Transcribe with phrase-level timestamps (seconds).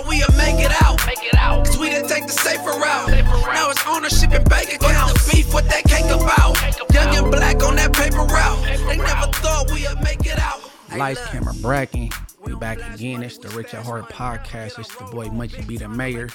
[0.00, 1.04] thought we'd make it out.
[1.06, 1.66] Make it out.
[1.66, 3.10] Cause we didn't take the safer route.
[3.52, 5.12] Now it's ownership and bank accounts.
[5.12, 5.54] What's the beef?
[5.54, 6.92] What that cake about?
[6.92, 8.64] Young and black on that paper route.
[8.64, 10.60] They never thought we'd make it out.
[10.96, 12.10] Lights, camera, bracken.
[12.44, 13.22] We back again.
[13.22, 14.78] It's the Rich at Heart podcast.
[14.78, 16.28] It's the boy Munchie B the Mayor.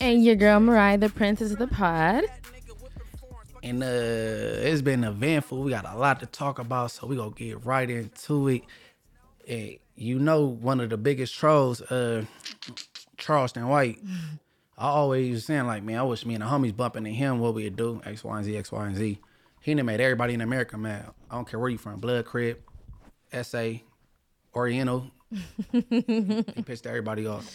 [0.00, 2.24] And your girl Mariah, the princess of the pod.
[3.64, 5.62] And uh it's been eventful.
[5.62, 8.62] We got a lot to talk about, so we gonna get right into it.
[9.48, 12.24] And you know one of the biggest trolls, uh
[13.16, 13.98] Charleston White.
[14.76, 17.40] I always was saying like, man, I wish me and the homies bumping into him,
[17.40, 19.18] what we'd do, X, Y, and Z, X, Y, and Z.
[19.60, 21.10] He done made everybody in America mad.
[21.28, 22.62] I don't care where you from, Blood Crip,
[23.42, 23.72] SA,
[24.54, 25.10] Oriental.
[25.72, 27.52] he pissed everybody off.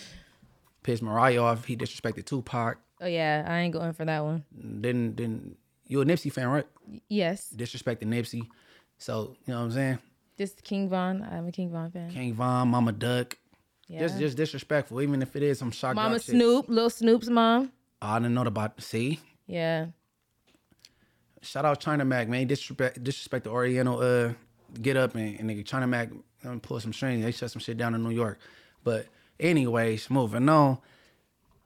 [0.84, 1.64] Pissed Mariah off.
[1.64, 2.78] He disrespected Tupac.
[3.00, 4.44] Oh yeah, I ain't going for that one.
[4.82, 5.58] Didn't didn't
[5.88, 6.68] you a Nipsey fan, right?
[7.08, 8.48] Yes, Disrespected Nipsey.
[8.98, 10.00] So, you know what I'm saying?
[10.38, 11.22] Just King Von.
[11.24, 12.10] I'm a King Von fan.
[12.10, 13.38] King Von, Mama Duck.
[13.88, 14.00] yeah.
[14.00, 15.96] Just just disrespectful, even if it is some shock.
[15.96, 16.36] Mama jock shit.
[16.36, 17.72] Snoop, Lil Snoop's mom.
[18.02, 19.20] I didn't know about see.
[19.48, 19.88] Yeah.
[21.42, 22.48] Shout out China Mac, man.
[22.48, 24.34] Disrespect disrespect the Oriental uh
[24.82, 26.10] get up and, and nigga China Mac
[26.46, 27.24] um, pull some strings.
[27.24, 28.40] They shut some shit down in New York.
[28.84, 29.08] But
[29.40, 30.80] anyways, moving on.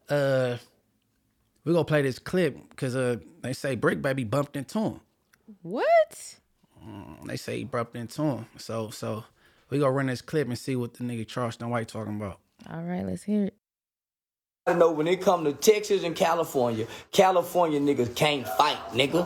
[0.09, 0.58] Uh
[1.63, 5.00] we gonna play this clip because uh they say Bricc Baby bumped into him.
[5.61, 6.39] What?
[6.88, 8.45] Mm, they say he bumped into him.
[8.57, 9.25] So so
[9.69, 12.39] we gonna run this clip and see what the nigga Charleston White talking about.
[12.69, 13.53] All right, let's hear it.
[14.66, 19.25] I know when it come to Texas and California, California niggas can't fight, nigga.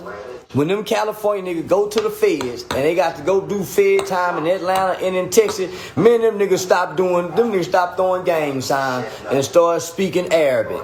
[0.54, 4.06] When them California niggas go to the feds and they got to go do fed
[4.06, 8.24] time in Atlanta and in Texas, men them niggas stop doing, them niggas stop throwing
[8.24, 10.84] gang signs and start speaking Arabic.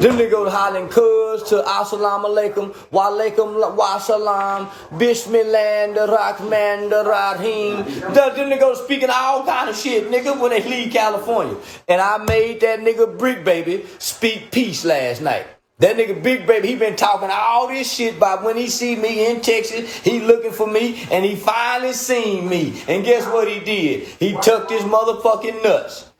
[0.00, 6.06] Them niggas go to hollering cuz to assalamu alaikum, wa alaikum wa salam, bismillah, the
[6.10, 7.84] rahman, the rahim.
[8.12, 11.56] Them niggas go speaking all kind of shit, nigga, when they leave California.
[11.88, 15.46] And I made that nigga Bricc Baby speak peace last night.
[15.78, 19.28] That nigga Big Baby, he been talking all this shit about when he see me
[19.28, 22.80] in Texas, he looking for me, and he finally seen me.
[22.86, 24.06] And guess what he did?
[24.20, 26.11] He tucked his motherfucking nuts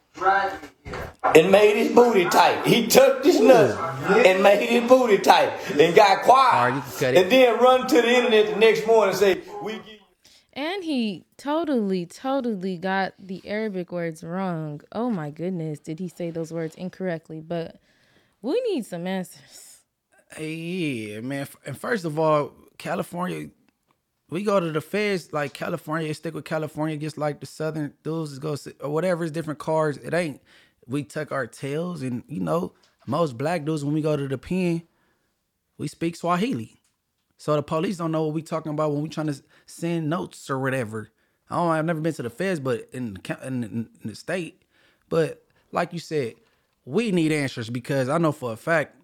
[1.34, 2.66] and made his booty tight.
[2.66, 3.78] He tucked his nuts
[4.27, 6.55] and made his booty tight and got quiet.
[6.55, 7.22] All right, you can cut it.
[7.22, 9.99] And then run to the internet the next morning and say, we give you
[10.53, 14.81] And he totally, totally got the Arabic words wrong.
[14.93, 17.41] Oh my goodness, did he say those words incorrectly?
[17.41, 17.81] But
[18.43, 19.78] we need some answers.
[20.34, 21.47] Hey, yeah, man.
[21.66, 23.50] And first of all, California,
[24.32, 28.32] we go to the feds like California, stick with California, just like the Southern dudes
[28.32, 29.25] is go or whatever.
[29.25, 29.98] It's different cars.
[29.98, 30.41] It ain't.
[30.87, 32.72] We tuck our tails, and you know,
[33.06, 34.84] most black dudes when we go to the pen,
[35.76, 36.81] we speak Swahili.
[37.37, 40.49] So the police don't know what we talking about when we trying to send notes
[40.49, 41.10] or whatever.
[41.50, 41.69] I don't.
[41.69, 44.62] I've never been to the feds, but in, in, in the state.
[45.10, 46.37] But like you said,
[46.87, 48.97] we need answers because I know for a fact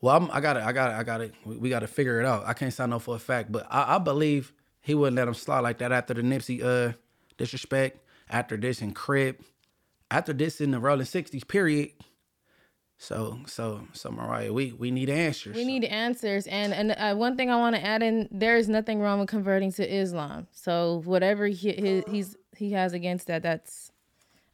[0.00, 0.62] well, I'm, I got it.
[0.62, 0.94] I got it.
[0.94, 1.34] I got it.
[1.44, 2.46] We, we gotta figure it out.
[2.46, 5.28] I can't say I know for a fact, but I, I believe he wouldn't let
[5.28, 6.94] him slide like that after the Nipsey uh
[7.36, 9.42] disrespect, after this in Crip,
[10.10, 11.92] after this in the Rolling Sixties period.
[13.02, 15.56] So, so, so Mariah, we we need answers.
[15.56, 16.46] We need answers.
[16.46, 19.28] And and uh, one thing I want to add in: there is nothing wrong with
[19.30, 20.48] converting to Islam.
[20.52, 23.89] So whatever he, he he's he has against that, that's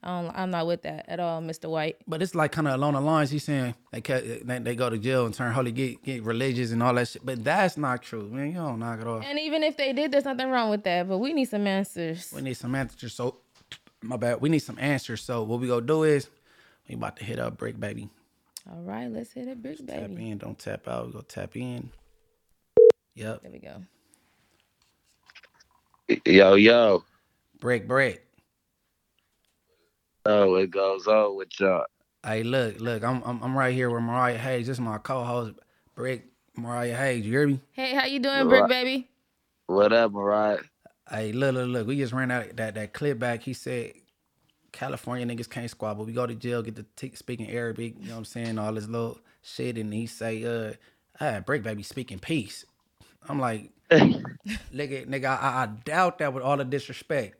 [0.06, 1.69] I'm not with that at all, Mr.
[1.69, 1.97] White.
[2.06, 4.89] But it's like kind of along the lines he's saying they ca- they, they go
[4.89, 7.27] to jail and turn holy, get get religious and all that shit.
[7.27, 8.49] But that's not true, man.
[8.49, 9.25] You don't knock it off.
[9.25, 11.09] And even if they did, there's nothing wrong with that.
[11.09, 12.33] But we need some answers.
[12.34, 13.15] We need some answers.
[13.15, 13.39] So,
[14.03, 14.41] my bad.
[14.41, 15.22] We need some answers.
[15.22, 16.28] So what we gonna do is
[16.89, 18.09] we about to hit up Bricc Baby.
[18.71, 19.84] All right, let's hit it, baby.
[19.87, 21.06] Tap in, don't tap out.
[21.06, 21.91] We go tap in.
[23.15, 23.43] Yep.
[23.43, 23.83] There we go.
[26.25, 27.05] Yo, yo.
[27.61, 28.21] Break bread.
[30.27, 31.87] Oh, it goes on with y'all.
[32.25, 33.05] Hey, look, look.
[33.05, 34.67] I'm I'm, I'm right here with Mariah Hayes.
[34.69, 35.55] This is my co-host,
[35.95, 36.27] Brick
[36.57, 37.27] Mariah Hayes.
[37.27, 37.61] You hear me?
[37.73, 39.09] Hey, how you doing, Bricc Baby?
[39.67, 40.61] What up, Mariah?
[41.11, 41.87] Hey, look, look, look.
[41.87, 43.43] We just ran out that that clip back.
[43.43, 43.95] He said
[44.73, 46.05] California niggas can't squabble.
[46.07, 47.95] We go to jail, get the t- speaking Arabic.
[48.01, 48.59] You know what I'm saying?
[48.59, 50.75] All this little shit, and he say, uh,
[51.21, 52.65] ah, Bricc Baby speaking peace.
[53.29, 57.39] I'm like, nigga, nigga, I, I doubt that with all the disrespect.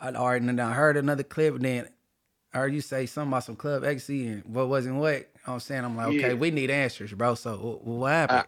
[0.00, 1.88] I already and I heard another clip, and then
[2.54, 5.26] I heard you say something about some Club Ecstasy and what wasn't what.
[5.44, 5.84] What I'm saying?
[5.84, 6.34] I'm like, okay, Yeah.
[6.34, 7.34] we need answers, bro.
[7.34, 8.44] So wh- what happened?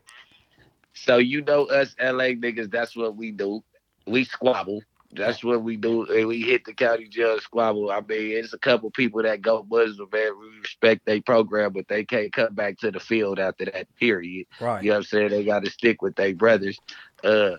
[0.93, 3.65] So you know us LA niggas, that's what we do.
[4.07, 4.83] We squabble.
[5.13, 6.05] That's what we do.
[6.07, 7.91] And we hit the county jail squabble.
[7.91, 10.33] I mean, it's a couple people that go Muslim, man.
[10.41, 14.47] We respect their program, but they can't come back to the field after that period.
[14.61, 14.83] right.
[14.83, 15.31] You know what I'm saying?
[15.31, 16.79] They got to stick with their brothers.
[17.23, 17.57] Uh,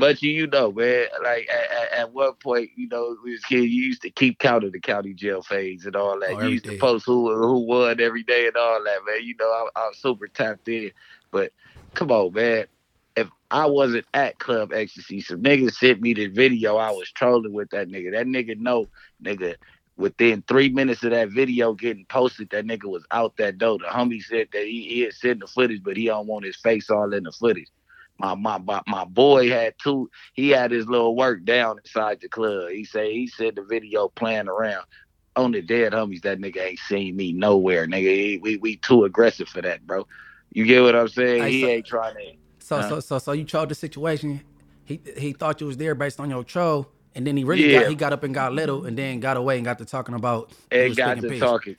[0.00, 3.44] But you, you know, man, like at, at, at one point, you know, we was
[3.44, 6.30] kids, you used to keep count of the county jail phase and all that.
[6.30, 9.22] Oh, you used to post who who won every day and all that, man.
[9.22, 10.90] You know, I'm, I'm super tapped in.
[11.30, 11.52] But
[11.92, 12.64] come on, man.
[13.14, 16.76] If I wasn't at Club Ecstasy, some niggas sent me the video.
[16.76, 18.12] I was trolling with that nigga.
[18.12, 18.88] That nigga know,
[19.22, 19.56] nigga.
[19.98, 23.76] Within three minutes of that video getting posted, that nigga was out that door.
[23.76, 26.56] The homie said that he, he had sent the footage, but he don't want his
[26.56, 27.68] face all in the footage.
[28.20, 30.10] My, my my boy had two.
[30.34, 32.70] He had his little work down inside the club.
[32.70, 34.84] He said he said the video playing around
[35.36, 36.22] on the dead homies.
[36.22, 38.14] That nigga ain't seen me nowhere, nigga.
[38.14, 40.06] He- we we too aggressive for that, bro.
[40.52, 41.42] You get what I'm saying?
[41.42, 42.32] Hey, he so- ain't trying to.
[42.58, 44.42] So so so so you trolled the situation.
[44.84, 47.80] He he thought you was there based on your troll, and then he really Yeah.
[47.80, 50.14] got he got up and got little, and then got away and got to talking
[50.14, 50.52] about.
[50.70, 51.40] and got to peace.
[51.40, 51.76] talking.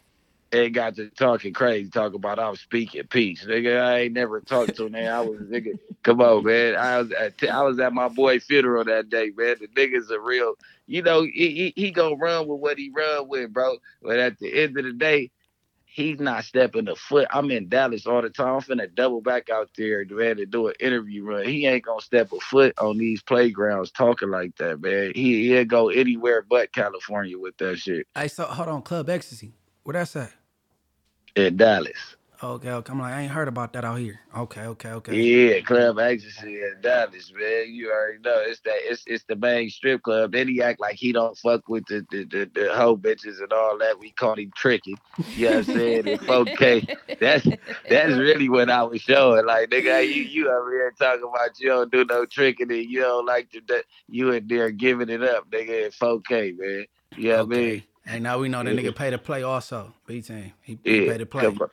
[0.53, 3.81] And got to talking crazy, talk about I'm speaking peace, nigga.
[3.81, 4.95] I ain't never talked to him.
[4.95, 5.79] I was nigga.
[6.03, 6.75] Come on, man.
[6.75, 9.57] I was at I was at my boy funeral that day, man.
[9.61, 10.55] The nigga's a real,
[10.87, 11.23] you know.
[11.23, 13.77] He, he he gonna run with what he run with, bro.
[14.01, 15.31] But at the end of the day,
[15.85, 17.27] he's not stepping a foot.
[17.31, 18.55] I'm in Dallas all the time.
[18.55, 21.45] I'm finna double back out there, man, to do an interview run.
[21.45, 25.11] He ain't gonna step a foot on these playgrounds talking like that, man.
[25.15, 29.53] He he'll go anywhere but California with that shit Hey, so hold on, Club Ecstasy.
[29.83, 30.33] Where that's at?
[31.35, 32.15] In Dallas.
[32.43, 32.91] Okay, okay.
[32.91, 34.19] I'm like, I ain't heard about that out here.
[34.35, 35.15] Okay, okay, okay.
[35.15, 37.65] Yeah, Club Ecstasy in Dallas, man.
[37.67, 40.31] You already know it's that it's it's the main strip club.
[40.31, 43.53] Then he act like he don't fuck with the the, the, the hoe bitches and
[43.53, 43.99] all that.
[43.99, 44.95] We call him tricky.
[45.35, 46.19] You know what I'm saying?
[46.27, 46.97] Okay.
[47.19, 47.47] That's
[47.87, 49.45] that's really what I was showing.
[49.45, 53.01] Like nigga, you you over here talking about you don't do no tricking and you
[53.01, 55.69] don't like to that you in there giving it up, nigga.
[55.69, 56.85] It's okay, man.
[57.15, 57.83] You know what I mean?
[58.05, 59.93] Hey, now we know that nigga pay to play also.
[60.07, 60.53] B team.
[60.63, 61.43] He, he Yeah, pay to play.
[61.43, 61.69] come on.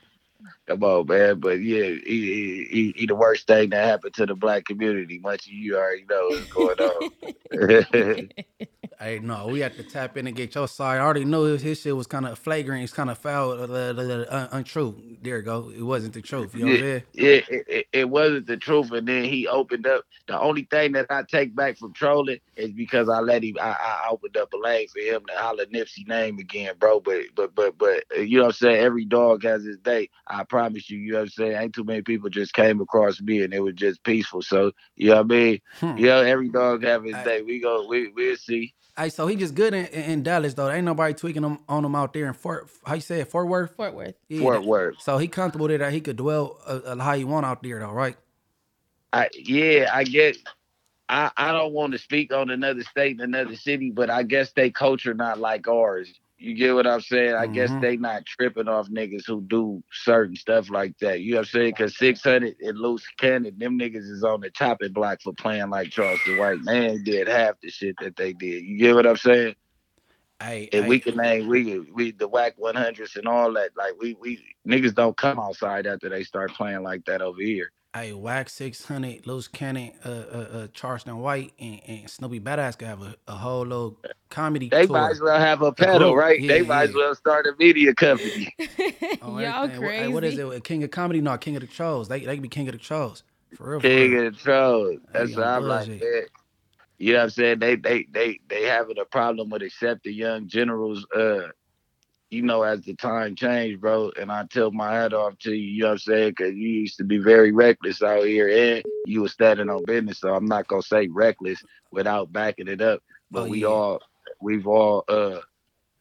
[0.67, 1.41] Come on, man.
[1.41, 5.19] But yeah, he, he, he, he the worst thing that happened to the black community.
[5.19, 7.05] Much of you already know what's going on.
[9.01, 10.97] Hey, no, we have to tap in and get your side.
[10.99, 12.83] I already knew his, his shit was kind of flagrant.
[12.83, 15.01] It's kind of foul, uh, uh, uh, uh, untrue.
[15.23, 15.71] There you go.
[15.71, 16.53] It wasn't the truth.
[16.53, 17.03] You know what I'm saying?
[17.13, 18.91] yeah, it, it, it wasn't the truth.
[18.91, 20.05] And then he opened up.
[20.27, 23.55] The only thing that I take back from trolling is because I let him.
[23.61, 26.99] I, I opened up a lane for him to holler Nipsey name again, bro.
[26.99, 28.81] But but but but uh, you know what I'm saying.
[28.81, 30.11] Every dog has his day.
[30.27, 30.99] I promise you.
[30.99, 31.53] You know what I'm saying.
[31.53, 34.43] Ain't too many people just came across me and it was just peaceful.
[34.43, 35.61] So you know what I mean.
[35.79, 35.97] Hmm.
[35.97, 37.43] You know, every dog have his I- day.
[37.43, 37.87] We go.
[37.87, 38.75] We we'll see.
[38.99, 40.69] Hey, so he just good in, in, in Dallas though.
[40.69, 42.69] Ain't nobody tweaking him on him out there in Fort.
[42.85, 43.29] How you say it?
[43.29, 43.77] Fort Worth.
[43.77, 44.15] Fort Worth.
[44.29, 45.01] Yeah, Fort Worth.
[45.01, 47.79] So he comfortable there that he could dwell uh, uh, how he want out there
[47.79, 48.17] though, right?
[49.13, 50.37] I yeah, I get.
[51.09, 54.53] I I don't want to speak on another state and another city, but I guess
[54.53, 56.13] they culture not like ours.
[56.39, 57.35] You get what I'm saying?
[57.35, 57.81] I guess Mhm.
[57.81, 61.21] they not tripping off niggas who do certain stuff like that.
[61.21, 61.75] You know what I'm saying?
[61.75, 65.91] Cause 600 and Luce Cannon, them niggas is on the chopping block for playing like
[65.91, 66.61] Charleston White.
[66.63, 68.65] Man did half the shit that they did.
[68.65, 69.57] You get what I'm saying?
[70.41, 73.71] Hey, And hey, we can name we we the Wack 100s and all that.
[73.77, 77.73] Like we we niggas don't come outside after they start playing like that over here.
[77.95, 82.79] Hey, Wax six hundred, Luce Cannon, uh, uh, uh, Charleston White, and, and Snoopy Badazz
[82.79, 83.99] could have a, a whole little
[84.29, 84.97] comedy They tour.
[84.99, 86.39] might as well have a pedal, right?
[86.39, 88.55] Yeah, they might as well start a media company.
[89.23, 89.81] on Y'all everything.
[89.81, 89.97] What- crazy.
[90.03, 90.65] hey, what is it?
[90.65, 91.21] King of Comedy?
[91.23, 92.09] No, King of the Trolls.
[92.09, 93.25] They they could be King of the Trolls.
[93.57, 93.81] For real.
[93.81, 94.27] For King real.
[94.27, 94.99] of the trolls.
[95.13, 96.01] That's Hey, what I'm like, man.
[96.99, 97.59] You know what I'm saying?
[97.61, 101.49] They they they they having a problem with accepting young generals uh
[102.31, 105.57] you know, as the time changed, bro, and I tilt my hat off to you,
[105.57, 106.31] you know what I'm saying?
[106.31, 110.21] Because you used to be very reckless out here and you was standing on business.
[110.21, 113.03] So I'm not going to say reckless without backing it up.
[113.31, 114.01] But Oh, we all,
[114.41, 115.41] we've all, uh,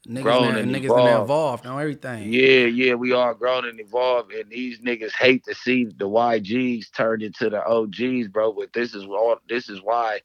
[0.08, 1.22] Niggas, grown now, and niggas now evolved.
[1.22, 2.34] involved on everything.
[2.34, 6.86] Yeah, yeah, we all grown and evolved, and these niggas hate to see the YGs
[6.96, 8.54] turned into the OGs, bro.
[8.54, 9.36] But this is all.
[9.50, 10.22] This is why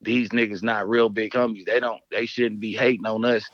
[0.00, 1.66] these niggas not real big homies.
[1.66, 2.00] They don't.
[2.12, 3.44] They shouldn't be hating on us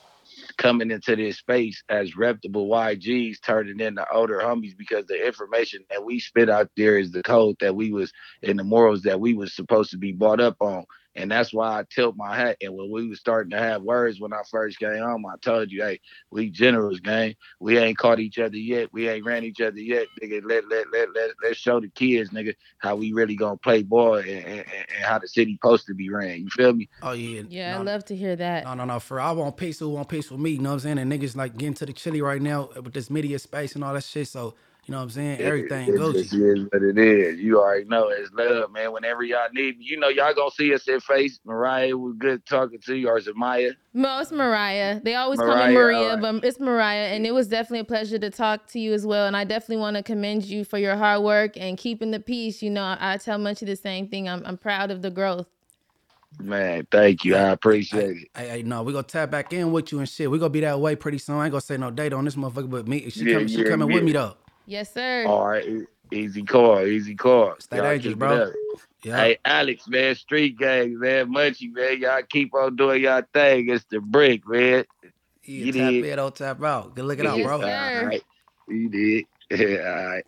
[0.59, 6.05] coming into this space as reputable YGs turning into older homies because the information that
[6.05, 9.35] we spit out there is the code that we was and the morals that we
[9.35, 10.85] was supposed to be brought up on.
[11.17, 12.57] And that's why I tilt my hat.
[12.61, 15.73] And when we was starting to have words when I first came home, I told
[15.73, 16.01] you, hey,
[16.31, 17.35] we generals, gang.
[17.59, 18.91] We ain't caught each other yet.
[18.93, 20.41] We ain't ran each other yet, nigga.
[20.45, 24.17] Let let let let let's show the kids, nigga, how we really gonna play ball
[24.17, 26.43] and, and, and and how the city supposed to be ran.
[26.43, 26.89] You feel me?
[27.03, 27.43] Oh yeah.
[27.49, 28.65] Yeah, no, I love to hear that.
[28.65, 29.01] No, no, no.
[29.01, 30.51] For I want peace, who want peace with me.
[30.51, 30.99] You know what I'm saying?
[30.99, 33.95] And niggas like getting to the chili right now with this media space and all
[33.95, 34.29] that shit.
[34.29, 34.55] So
[34.87, 35.41] you know what I'm saying?
[35.41, 36.11] Everything it, Gucci.
[36.11, 37.39] It just is what it is.
[37.39, 38.93] You already know it's love, man.
[38.93, 41.41] Whenever y'all need me, you know y'all gonna see us in face.
[41.45, 43.73] Mariah was good talking to you, or is it Maya?
[43.93, 45.01] No, it's Mariah.
[45.03, 46.23] They always call me Mariah, Maria, alright.
[46.23, 47.09] but it's Mariah.
[47.09, 49.27] And it was definitely a pleasure to talk to you as well.
[49.27, 52.63] And I definitely want to commend you for your hard work and keeping the peace.
[52.63, 54.29] You know, I, I tell Munchie the same thing.
[54.29, 55.47] I'm, I'm proud of the growth.
[56.39, 57.35] Man, thank you.
[57.37, 58.29] I appreciate it.
[58.35, 60.31] Hey, hey, no, we gonna tap back in with you and shit.
[60.31, 61.37] We gonna be that way pretty soon.
[61.37, 63.63] I ain't gonna say no date on this motherfucker, but me, she Yeah, coming, she
[63.63, 63.95] yeah, coming yeah.
[63.95, 64.37] with me though.
[64.71, 65.27] Yes, sir.
[65.27, 65.67] All right,
[66.13, 67.57] easy car, easy car.
[67.59, 68.53] Stay Y'all dangerous, bro.
[69.03, 69.17] Yeah.
[69.17, 73.69] Hey, Alex, man, street gang, man, Munchie, man, y'all keep on doing y'all thing.
[73.69, 74.85] It's the brick, man.
[75.03, 75.11] yeah,
[75.43, 76.05] you tap did.
[76.05, 76.95] in, don't tap out.
[76.95, 77.61] Good looking out, bro.
[77.61, 77.99] sir.
[77.99, 78.23] All right.
[78.69, 79.25] You did.
[79.51, 80.25] Yeah, all right.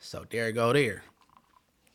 [0.00, 1.04] So there you go there.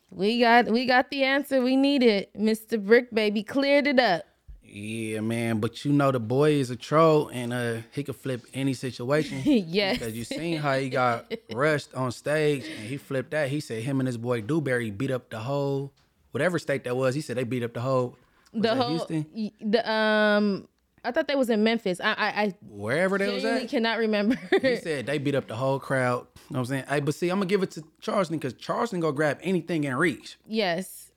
[0.10, 2.30] We got we got the answer we needed.
[2.36, 2.84] Mr.
[2.84, 4.24] Bricc Baby cleared it up.
[4.72, 5.60] Yeah, man.
[5.60, 9.42] But you know the boy is a troll and uh he could flip any situation.
[9.46, 9.98] yes.
[10.00, 13.50] Because you seen how he got rushed on stage and he flipped that.
[13.50, 15.92] He said him and his boy Dewberry beat up the whole
[16.32, 17.16] whatever state that was.
[17.16, 18.16] He said they beat up the whole
[18.54, 19.26] was the whole Houston?
[19.62, 20.68] the um
[21.04, 22.00] I thought they was in Memphis.
[22.02, 23.70] I I, I Wherever they was at.
[23.70, 24.38] cannot remember.
[24.62, 26.28] He said they beat up the whole crowd.
[26.50, 26.84] You know what I'm saying?
[26.90, 29.96] Hey, but see, I'm gonna give it to Charleston because Charleston go grab anything in
[29.96, 30.38] reach.
[30.46, 31.09] yes.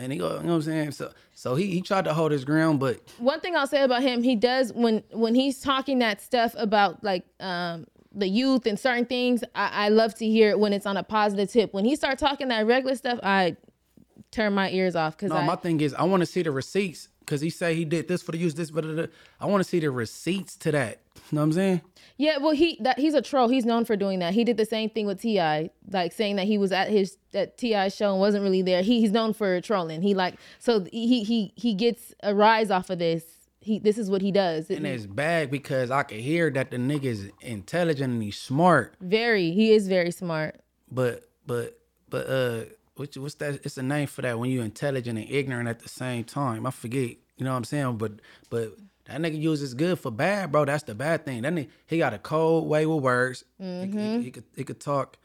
[0.00, 0.92] And he go, you know what I'm saying?
[0.92, 4.02] So so he he tried to hold his ground, but one thing I'll say about
[4.02, 8.78] him, he does when when he's talking that stuff about like um the youth and
[8.78, 9.44] certain things.
[9.54, 11.72] I, I love to hear it when it's on a positive tip.
[11.72, 13.56] When he start talking that regular stuff, I
[14.30, 16.50] turn my ears off because no, I my thing is I want to see the
[16.50, 19.08] receipts because he say he did this for the use, this the.
[19.40, 21.00] I want to see the receipts to that.
[21.14, 21.80] You know what I'm saying?
[22.16, 22.38] yeah.
[22.38, 23.48] Well, he that he's a troll.
[23.48, 24.34] He's known for doing that.
[24.34, 27.56] He did the same thing with T.I., like saying that he was at his at
[27.56, 27.88] T.I.
[27.88, 28.82] show and wasn't really there.
[28.82, 30.02] He, he's known for trolling.
[30.02, 33.24] He like so he he he gets a rise off of this.
[33.60, 34.68] He this is what he does.
[34.70, 38.94] And it's bad because I can hear that the nigga is intelligent and he's smart,
[39.00, 40.60] very he is very smart.
[40.90, 42.64] but but but uh,
[43.00, 43.60] what's what's that?
[43.64, 46.66] It's a name for that when you're intelligent and ignorant at the same time.
[46.66, 47.16] I forget.
[47.36, 47.96] You know what I'm saying?
[47.96, 48.12] But
[48.50, 48.74] but
[49.06, 50.64] that nigga uses good for bad, bro.
[50.66, 51.42] That's the bad thing.
[51.42, 53.44] That nigga, he got a cold way with words.
[53.58, 53.64] He-
[54.18, 55.16] He, he could he could talk,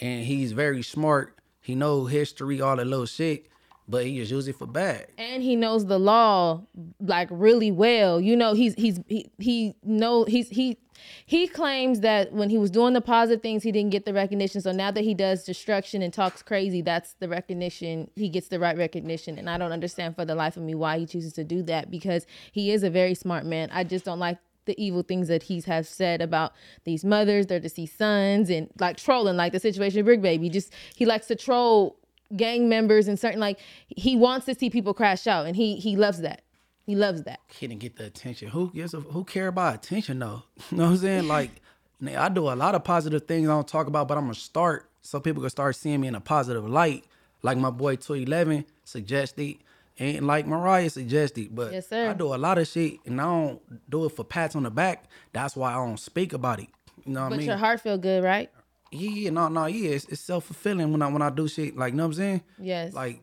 [0.00, 1.36] and he's very smart.
[1.60, 3.46] He know history, all that little shit,
[3.88, 5.06] but he just use it for bad.
[5.18, 6.62] and he knows the law
[7.00, 8.20] like really well.
[8.20, 10.78] You know, he's he's he he know he's he
[11.26, 14.60] he claims that when he was doing the positive things, he didn't get the recognition.
[14.60, 18.10] So now that he does destruction and talks crazy, that's the recognition.
[18.16, 20.98] He gets the right recognition, and I don't understand for the life of me why
[20.98, 23.68] he chooses to do that because he is a very smart man.
[23.72, 27.60] I just don't like the evil things that he has said about these mothers, their
[27.60, 30.48] deceased sons, and like trolling, like the situation with Bricc Baby.
[30.48, 31.98] Just he likes to troll
[32.36, 35.96] gang members and certain like he wants to see people crash out, and he he
[35.96, 36.42] loves that.
[36.86, 37.40] He loves that.
[37.58, 38.48] He didn't get the attention.
[38.48, 40.42] Who gives a, who care about attention though?
[40.70, 41.28] You know what I'm saying?
[41.28, 41.50] Like,
[42.06, 44.90] I do a lot of positive things I don't talk about, but I'm gonna start
[45.00, 47.04] so people can start seeing me in a positive light.
[47.42, 49.56] Like my boy 211 suggested,
[49.98, 51.54] and like Mariah suggested.
[51.54, 51.92] But Yes.
[51.92, 54.70] I do a lot of shit, and I don't do it for pats on the
[54.70, 55.04] back.
[55.32, 56.68] That's why I don't speak about it.
[57.04, 57.46] You know what I But mean?
[57.48, 58.50] your heart feel good, right?
[58.94, 61.76] Yeah, no, no, yeah, it's, it's self fulfilling when I when I do shit.
[61.76, 62.42] Like, you know what I'm saying?
[62.58, 62.92] Yes.
[62.94, 63.20] Like,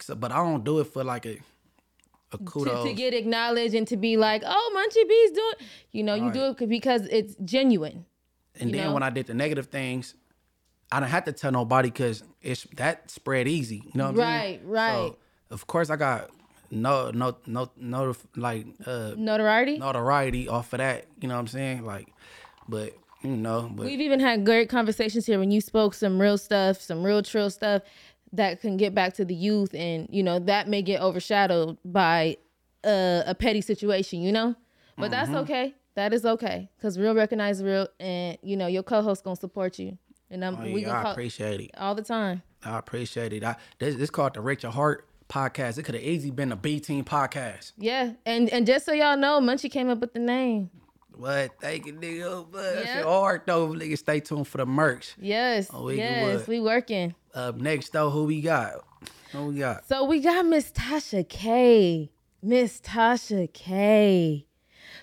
[0.00, 1.38] so, but I don't do it for like a
[2.32, 2.86] a To, kudos.
[2.86, 6.54] to get acknowledged and to be like, oh, Munchie B's doing, you know, you do
[6.58, 8.04] it because it's genuine.
[8.60, 8.94] And then know?
[8.94, 10.14] when I did the negative things,
[10.90, 13.76] I didn't have to tell nobody because it's that spread easy.
[13.76, 14.60] You know what I'm saying?
[14.68, 14.94] Right, right.
[14.94, 15.16] So
[15.50, 16.30] of course I got
[16.70, 19.78] no no no no like uh Notoriety.
[19.78, 21.06] notoriety off of that.
[21.20, 21.84] You know what I'm saying?
[21.84, 22.08] Like,
[22.68, 26.38] but you know, but We've even had great conversations here when you spoke some real
[26.38, 27.82] stuff, some real trill stuff
[28.32, 32.36] that can get back to the youth, and you know that may get overshadowed by
[32.84, 34.54] a, a petty situation, you know.
[34.96, 35.38] But that's Mm-hmm.
[35.38, 35.74] okay.
[35.94, 39.98] That is okay because real recognize real, and you know your co-host gonna support you,
[40.30, 41.70] and I'm oh, we yeah, gonna I call appreciate it.
[41.76, 42.42] all the time.
[42.64, 43.42] I appreciate it.
[43.42, 45.76] I this this called the Rich at Heart podcast.
[45.78, 47.72] It could have easily been a B team podcast.
[47.78, 50.70] Yeah, and and just so y'all know, Munchie came up with the name.
[51.18, 51.60] What?
[51.60, 52.46] Thank you, nigga.
[52.50, 52.98] But Yeah.
[52.98, 53.02] yeah.
[53.02, 53.68] hard though.
[53.68, 55.14] Nigga, stay tuned for the merch.
[55.20, 57.14] Yes, Oh, yes, we working.
[57.34, 58.84] Up next though, who we got?
[59.32, 59.86] Who we got?
[59.88, 62.10] So we got Miss Tasha K.
[62.42, 64.46] Miss Tasha K.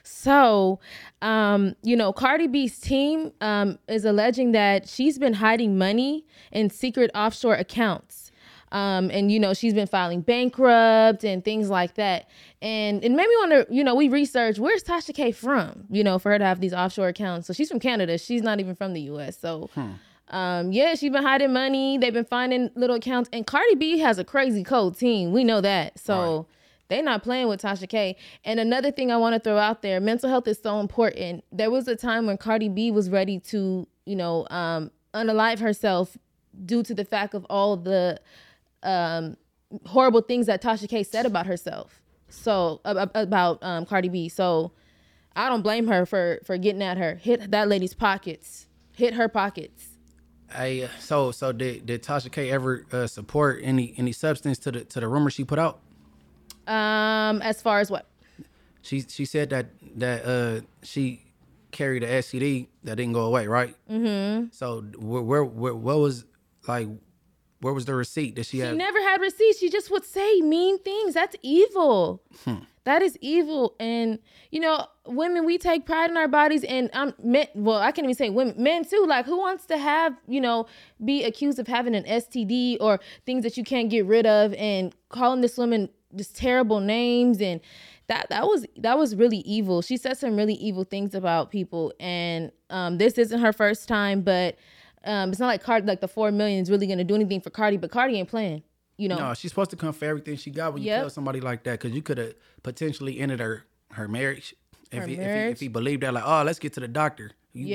[0.04, 0.80] So,
[1.22, 6.70] um, you know, Cardi B's team um, is alleging that she's been hiding money in
[6.70, 8.25] secret offshore accounts.
[8.72, 12.30] Um, and you know, she's been filing bankrupt and things like that.
[12.62, 16.20] And it made me wonder, you know, we researched where's Tasha K from, you know,
[16.20, 17.48] for her to have these offshore accounts.
[17.48, 18.18] So she's from Canada.
[18.18, 19.38] She's not even from the US.
[19.40, 19.70] So
[20.30, 21.98] um, yeah, she's been hiding money.
[21.98, 23.30] They've been finding little accounts.
[23.32, 25.32] And Cardi B has a crazy cold team.
[25.32, 26.00] We know that.
[26.00, 26.48] So
[26.88, 28.16] they're not playing with Tasha K.
[28.44, 31.44] And another thing I want to throw out there, mental health is so important.
[31.52, 36.18] There was a time when Cardi B was ready to, you know, um, unalive herself
[36.66, 38.20] due to the fact of all the
[38.86, 39.38] um,
[39.86, 42.02] horrible things that Tasha K said about herself.
[42.30, 44.30] So about um, Cardi B.
[44.30, 44.72] So
[45.36, 47.16] I don't blame her for for getting at her.
[47.16, 48.68] Hit that lady's pockets.
[48.94, 49.90] Hit her pockets.
[50.52, 54.72] Hey, uh, so so did did Tasha K ever uh, support any any substance to
[54.72, 55.80] the to the rumor she put out?
[56.68, 58.08] Um, as far as what?
[58.82, 61.22] She she said that that uh she
[61.72, 63.76] carried a STD that didn't go away, right?
[63.90, 64.48] Mm-hmm.
[64.52, 66.26] So where, where where what was
[66.68, 66.88] like
[67.66, 68.74] where was the receipt that she She had?
[68.74, 69.58] She never had receipts.
[69.58, 71.16] She just would say mean things.
[71.16, 72.22] That's evil.
[72.44, 72.58] Hmm.
[72.84, 73.76] That is evil.
[73.80, 74.20] And
[74.52, 77.48] you know, women, we take pride in our bodies, and um, men.
[77.56, 79.04] Well, I can't even say women, men too.
[79.08, 80.68] Like, who wants to have you know
[81.04, 84.94] be accused of having an STD or things that you can't get rid of, and
[85.10, 87.60] calling this woman just terrible names and
[88.08, 89.82] that that was that was really evil.
[89.82, 94.22] She said some really evil things about people, and um, this isn't her first time,
[94.22, 94.56] but
[95.06, 97.50] um, it's not like Cardi, like the four million is really gonna do anything for
[97.50, 98.64] Cardi, but Cardi ain't playing.
[98.98, 101.02] You know, No, she's supposed to come for everything she got when you Yep.
[101.02, 102.34] tell somebody like that, because you could have
[102.64, 104.56] potentially ended her her marriage
[104.92, 106.88] if Her he, If, he, if he believed that, like, oh, let's get to the
[106.88, 107.32] doctor.
[107.54, 107.70] You, what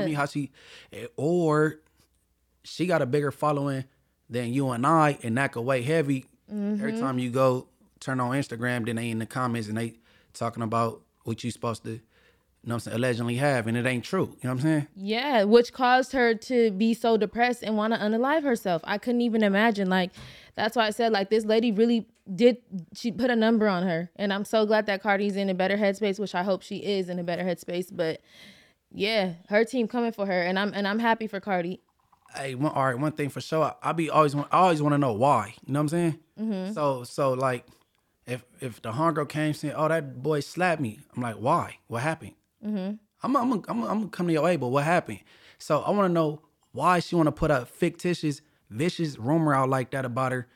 [0.00, 0.12] you me?
[0.12, 0.16] Yeah.
[0.16, 0.50] How she,
[0.92, 1.80] eh, or
[2.64, 3.84] she got a bigger following
[4.28, 6.26] than you and I, and that could weigh heavy.
[6.52, 6.74] Mm-hmm.
[6.84, 7.68] Every time you go
[8.00, 9.94] turn on Instagram, then they in the comments and they
[10.32, 12.00] talking about what you supposed to,
[12.64, 14.22] you know what I'm saying, allegedly have, and it ain't true.
[14.40, 14.86] You know what I'm saying?
[14.96, 18.80] Yeah, which caused her to be so depressed and want to unalive herself.
[18.84, 19.90] I couldn't even imagine.
[19.90, 20.12] Like,
[20.54, 22.56] that's why I said, like, this lady really did,
[22.94, 24.10] she put a number on her.
[24.16, 27.10] And I'm so glad that Cardi's in a better headspace, which I hope she is
[27.10, 27.88] in a better headspace.
[27.92, 28.22] But
[28.90, 30.40] yeah, her team coming for her.
[30.42, 31.82] And I'm, and I'm happy for Cardi.
[32.34, 33.74] hey, one, all right, one thing for sure.
[33.82, 35.54] I, I be always I always want to know why.
[35.66, 36.18] You know what I'm saying?
[36.40, 36.72] Mm-hmm.
[36.72, 37.66] So so like,
[38.26, 41.78] if if the hunger came saying, "Oh, that boy slapped me," I'm like, why?
[41.88, 42.32] What happened?
[42.64, 42.94] Mm-hmm.
[43.22, 45.20] I'm I'm I'm gonna come to your way, but what happened?
[45.58, 46.42] So I want to know
[46.72, 50.48] why she want to put a fictitious, vicious rumor out like that about her.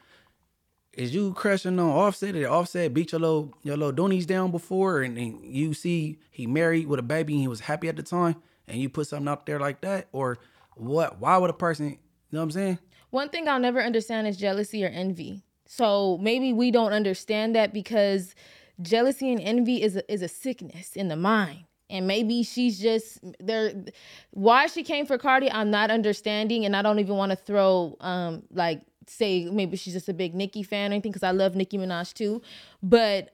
[0.92, 2.34] Is you crushing on Offset?
[2.34, 6.46] Did Offset beat your little your little doonies down before, and, and you see he
[6.46, 8.36] married with a baby and he was happy at the time,
[8.66, 10.38] and you put something out there like that, or
[10.74, 11.20] what?
[11.20, 11.90] Why would a person?
[11.90, 11.96] You
[12.32, 12.78] know what I'm saying?
[13.10, 15.44] One thing I'll never understand is jealousy or envy.
[15.66, 18.34] So maybe we don't understand that because
[18.80, 21.64] jealousy and envy is a, is a sickness in the mind.
[21.90, 23.73] And maybe she's just there.
[24.30, 27.97] Why she came for Cardi, I'm not understanding, and I don't even want to throw
[28.00, 31.54] um like say maybe she's just a big Nicki fan or anything because I love
[31.54, 32.43] Nicki Minaj too,
[32.82, 33.30] but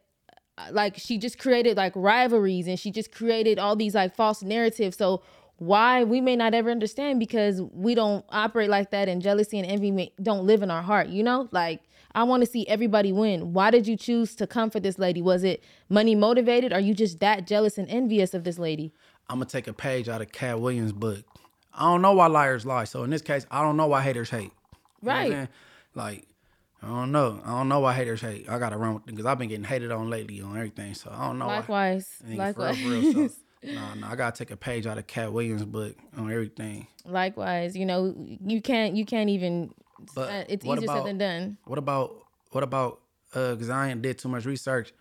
[0.57, 4.43] uh, like she just created like rivalries and she just created all these like false
[4.43, 4.97] narratives.
[4.97, 5.23] So
[5.57, 9.69] why we may not ever understand because we don't operate like that and jealousy and
[9.69, 11.49] envy may, don't live in our heart, you know?
[11.53, 11.81] Like
[12.15, 13.53] I want to see everybody win.
[13.53, 15.21] Why did you choose to come for this lady?
[15.21, 16.73] Was it money motivated?
[16.73, 18.93] Are you just that jealous and envious of this lady?
[19.29, 21.25] I'm gonna take a page out of Katt Williams' book.
[21.73, 22.85] I don't know why liars lie.
[22.85, 24.53] So in this case, I don't know why haters hate.
[25.03, 25.49] You know I'm Right.
[25.95, 26.27] Like,
[26.83, 27.41] I don't know.
[27.45, 28.49] I don't know why haters hate.
[28.49, 30.95] I gotta run with because I've been getting hated on lately on everything.
[30.95, 31.47] So I don't know.
[31.47, 32.09] Likewise.
[32.25, 32.35] Why.
[32.37, 32.79] Likewise.
[32.79, 33.29] For real, for real.
[33.29, 33.37] So,
[33.73, 36.87] nah, nah, I gotta take a page out of Katt Williams' book on everything.
[37.07, 37.75] Likewise.
[37.77, 39.73] You know, you can't you can't even
[40.15, 41.59] But uh, it's easier about- said than done.
[41.65, 42.17] What about
[42.51, 43.01] what about
[43.35, 44.93] uh because I ain't did too much research.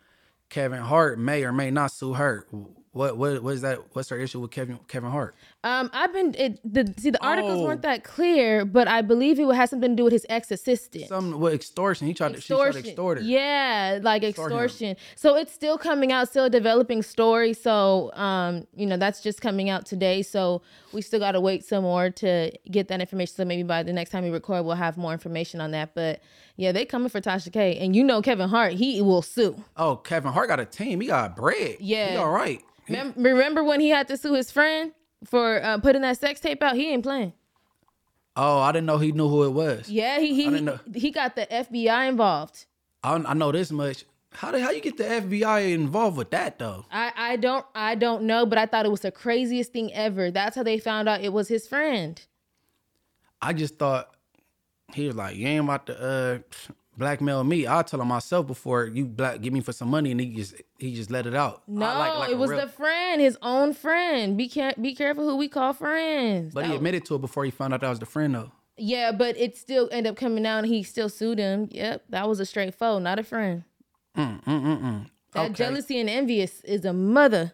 [0.50, 2.46] Kevin Hart may or may not sue her.
[2.92, 3.80] What what what is that?
[3.94, 5.36] What's her issue with Kevin Kevin Hart?
[5.66, 7.64] Um, I've been it, the see the articles Oh.
[7.64, 11.08] weren't that clear, but I believe it has something to do with his ex assistant.
[11.08, 12.06] Something with extortion.
[12.06, 13.24] He tried to she tried to extort her.
[13.24, 14.58] Yeah, like Extort him.
[14.60, 14.96] extortion.
[15.16, 17.54] So it's still coming out, still a developing story.
[17.54, 20.22] So um, you know, that's just coming out today.
[20.22, 23.34] So we still gotta wait some more to get that information.
[23.36, 25.96] So maybe by the next time we record, we'll have more information on that.
[25.96, 26.20] But
[26.58, 27.78] yeah, they coming for Tasha K.
[27.78, 29.64] And you know Kevin Hart, he will sue.
[29.78, 31.00] Oh, Kevin Hart got a team.
[31.00, 31.78] He got bread.
[31.80, 32.12] Yeah.
[32.12, 32.62] He all right.
[32.90, 34.92] Mem- Remember when he had to sue his friend
[35.26, 36.76] for uh, putting that sex tape out?
[36.76, 37.34] He ain't playing.
[38.36, 39.90] oh, I didn't know he knew who it was.
[39.90, 42.66] Yeah, he he he got the FBI involved.
[43.04, 44.06] I, I know this much.
[44.32, 46.86] How did how you get the FBI involved with that though?
[46.92, 50.32] I I don't I don't know, but I thought it was the craziest thing ever.
[50.32, 52.20] That's how they found out it was his friend.
[53.42, 54.10] I just thought
[54.94, 56.40] he was like, you ain't about to uh
[56.98, 57.66] blackmail me.
[57.66, 60.56] I'll tell him myself before you black give me for some money, and he just
[60.78, 61.64] he just let it out.
[61.68, 64.38] I No, like- like it was real- the friend, his own friend.
[64.38, 66.54] Be care- be careful who we call friends.
[66.54, 68.36] But That he was- admitted to it before he found out that was the friend
[68.36, 68.52] though.
[68.78, 71.68] yeah, but it still ended up coming out, and he still sued him.
[71.72, 73.64] Yep, that was a straight foe, not a friend.
[74.18, 75.06] Mm, mm, mm, mm.
[75.34, 75.54] That Okay.
[75.54, 77.54] jealousy and envious is a mother.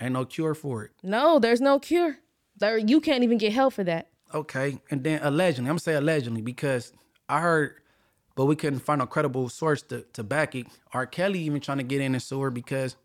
[0.00, 0.90] Ain't no cure for it.
[1.02, 2.18] No, there's no cure.
[2.56, 4.08] There, you can't even get help for that.
[4.34, 6.92] Okay, and then allegedly, I'm gonna say allegedly because
[7.28, 7.74] I heard,
[8.34, 10.66] but we couldn't find a credible source to, to back it.
[10.92, 11.06] R.
[11.06, 12.96] Kelly even trying to get in and sue her because,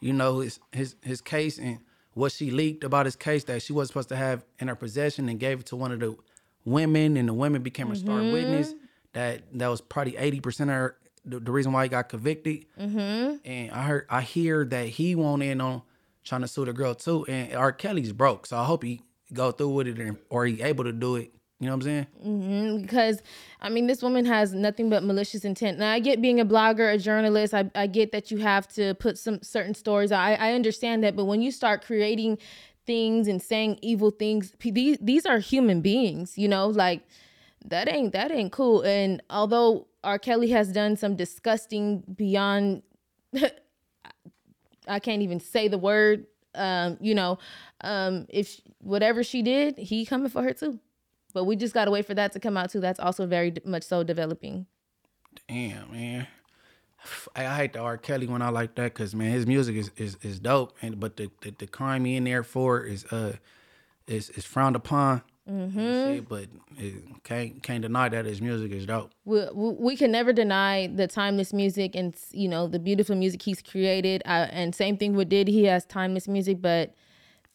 [0.00, 1.78] you know, his his his case and
[2.14, 5.28] what she leaked about his case that she was supposed to have in her possession
[5.28, 6.16] and gave it to one of the
[6.64, 8.74] women, and the women became a star witness.
[9.14, 12.66] That that was probably eighty percent of her, the, the reason why he got convicted.
[12.80, 13.36] Mm-hmm.
[13.44, 15.82] And I heard I hear that he won't in on
[16.24, 17.26] trying to sue the girl too.
[17.26, 17.72] And R.
[17.72, 20.92] Kelly's broke, so I hope he go through with it and, or he able to
[20.92, 21.32] do it.
[21.62, 22.82] You know what I'm saying?
[22.82, 23.22] because
[23.60, 25.78] I mean, this woman has nothing but malicious intent.
[25.78, 27.54] Now, I get being a blogger, a journalist.
[27.54, 30.10] I, I get that you have to put some certain stories.
[30.10, 32.38] I, I understand that, but when you start creating
[32.84, 36.36] things and saying evil things, these these are human beings.
[36.36, 37.06] You know, like
[37.64, 38.82] that ain't that ain't cool.
[38.82, 40.18] And although R.
[40.18, 42.82] Kelly has done some disgusting beyond
[44.88, 46.26] I can't even say the word.
[46.56, 47.38] Um, you know,
[47.82, 50.80] um, if whatever she did, he coming for her too.
[51.32, 52.80] But we just gotta wait for that to come out too.
[52.80, 54.66] That's also very much so developing.
[55.48, 56.26] Damn, man.
[57.34, 57.96] I, I hate the R.
[57.96, 61.16] Kelly when I like that because man, his music is, is, is dope, and but
[61.16, 63.36] the, the the crime he in there for is uh
[64.06, 65.22] is is frowned upon.
[65.50, 66.20] Mm-hmm.
[66.28, 66.46] but
[66.78, 69.10] it can't can't deny that his music is dope.
[69.24, 73.42] We, we we can never deny the timeless music and you know the beautiful music
[73.42, 74.22] he's created.
[74.24, 75.50] Uh, and same thing with Diddy.
[75.50, 76.94] He has timeless music, but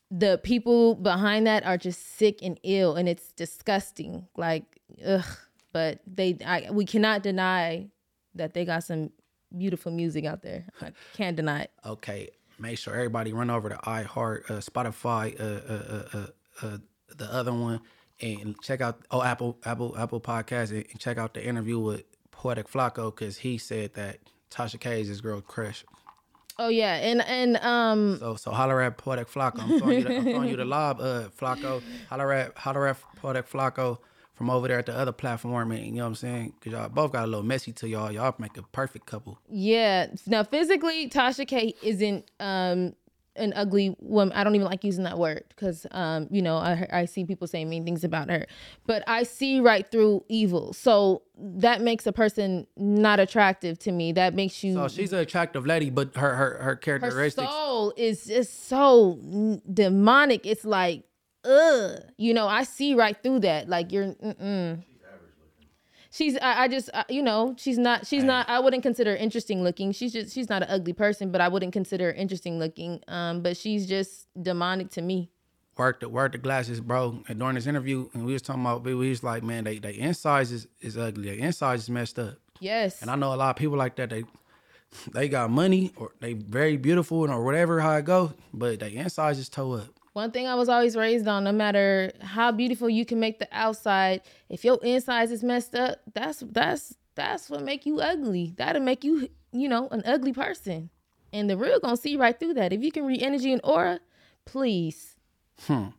[0.09, 4.27] the people behind that are just sick and ill, and it's disgusting.
[4.35, 4.63] Like
[5.05, 5.25] ugh.
[5.73, 7.89] But they, I, we cannot deny
[8.35, 9.11] that they got some
[9.55, 10.65] beautiful music out there.
[10.81, 11.71] I can't deny it.
[11.85, 16.27] Okay, make sure everybody run over to iHeart, uh, Spotify, uh, uh, uh, uh,
[16.65, 16.77] uh,
[17.15, 17.81] the other one,
[18.21, 22.69] and check out oh Apple Apple Apple Podcast and, check out the interview with Poetic
[22.69, 25.85] Flacco because he said that Tasha K is his girl crush.
[26.59, 29.61] Oh yeah, and and um, So so holler at Poetic Flacco.
[29.61, 31.81] I'm throwing you the, I'm throwing you the lob, uh, Flacco.
[32.09, 33.99] Holler at holler at Poetic Flacco
[34.33, 36.53] from over there at the other platform, and you know what I'm saying?
[36.61, 38.11] Cause y'all both got a little messy to y'all.
[38.11, 39.39] Y'all make a perfect couple.
[39.49, 40.07] Yeah.
[40.25, 42.93] Now physically, Tasha K isn't um
[43.38, 44.36] an ugly woman.
[44.36, 47.47] I don't even like using that word because um you know I I see people
[47.47, 48.45] saying mean things about her,
[48.86, 50.73] but I see right through evil.
[50.73, 54.12] So that makes a person not attractive to me.
[54.12, 54.73] That makes you.
[54.73, 57.50] So she's an attractive lady, but her her her her characteristics.
[57.50, 59.19] soul is just so
[59.71, 60.45] demonic.
[60.45, 61.04] It's like,
[61.45, 62.02] ugh.
[62.17, 63.69] You know, I see right through that.
[63.69, 64.13] Like you're.
[64.13, 64.84] Mm-mm.
[66.17, 66.36] She's.
[66.38, 66.89] I, I just.
[66.93, 68.08] I, you know, she's not.
[68.08, 68.49] She's not.
[68.49, 69.91] I wouldn't consider her interesting looking.
[69.91, 70.34] She's just.
[70.34, 73.01] She's not an ugly person, but I wouldn't consider her interesting looking.
[73.08, 75.30] Um, but she's just demonic to me.
[75.77, 77.23] work the work the glasses, bro.
[77.27, 79.93] And during this interview, and we was talking about, we was like, man, they they
[79.93, 81.30] insides is, is ugly.
[81.30, 82.36] Their insides is messed up.
[82.60, 83.01] Yes.
[83.01, 84.10] And I know a lot of people like that.
[84.10, 84.23] They
[85.12, 89.38] they got money or they very beautiful or whatever how it go, but their insides
[89.38, 89.96] is toe up.
[90.17, 93.47] One thing I was always raised on, no matter how beautiful you can make the
[93.51, 98.56] outside, if your insides is messed up, that's that's that's what make you ugly.
[98.58, 100.89] That'll make you, you know, an ugly person.
[101.32, 102.73] And the real gonna see right through that.
[102.73, 103.99] If you can read energy and aura,
[104.43, 105.17] please.
[105.67, 105.89] Hmm.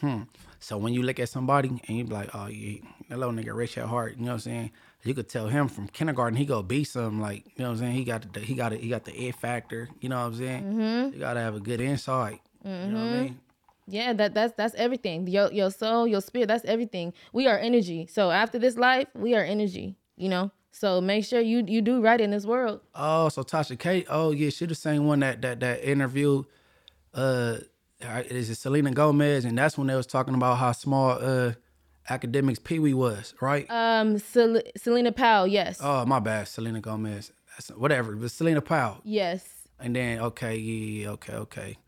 [0.00, 0.22] Hmm.
[0.58, 2.78] So when you look at somebody and you be like, oh yeah,
[3.10, 4.70] that little nigga rich at heart, you know what I'm saying?
[5.04, 7.78] You could tell him from kindergarten he go be something like, you know what I'm
[7.80, 7.92] saying?
[7.96, 10.34] He got the he got it, he got the it factor, you know what I'm
[10.36, 11.12] saying?
[11.12, 12.40] You gotta have a good insight.
[12.66, 13.40] You know what I mean?
[13.88, 15.26] Yeah, that that's that's everything.
[15.28, 17.12] Your your soul, your spirit, that's everything.
[17.32, 18.06] We are energy.
[18.10, 20.50] So after this life, we are energy, you know?
[20.72, 22.80] So make sure you you do right in this world.
[22.94, 24.04] Oh, so Tasha K.
[24.08, 26.42] Oh yeah, she the same one that that that interview.
[27.14, 27.58] Uh,
[28.28, 29.44] is it Selena Gomez?
[29.44, 31.52] And that's when they was talking about how small uh
[32.10, 33.70] Akademiks Pee Wee was, right?
[33.70, 35.78] Um Sel- Selena Powell, yes.
[35.80, 37.32] oh my bad, Selena Gomez.
[37.50, 39.00] That's whatever, but Selena Powell.
[39.04, 39.46] Yes.
[39.78, 41.78] And then okay, yeah, okay, okay.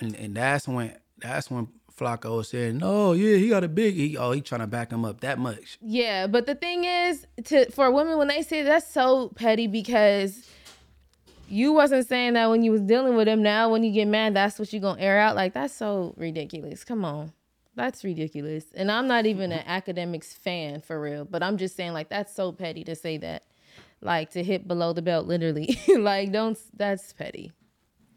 [0.00, 3.94] And and that's when that's when Flacco said, no, yeah, he got a big.
[3.94, 5.78] He, oh, he trying to back him up that much.
[5.80, 10.48] Yeah, but the thing is, to for women when they say that's so petty because
[11.48, 13.42] you wasn't saying that when you was dealing with him.
[13.42, 15.36] Now when you get mad, that's what you gonna air out.
[15.36, 16.82] Like that's so ridiculous.
[16.82, 17.32] Come on,
[17.76, 18.64] that's ridiculous.
[18.74, 22.34] And I'm not even an Akademiks fan for real, but I'm just saying like that's
[22.34, 23.44] so petty to say that,
[24.00, 25.78] like to hit below the belt literally.
[25.96, 26.58] like don't.
[26.76, 27.52] That's petty.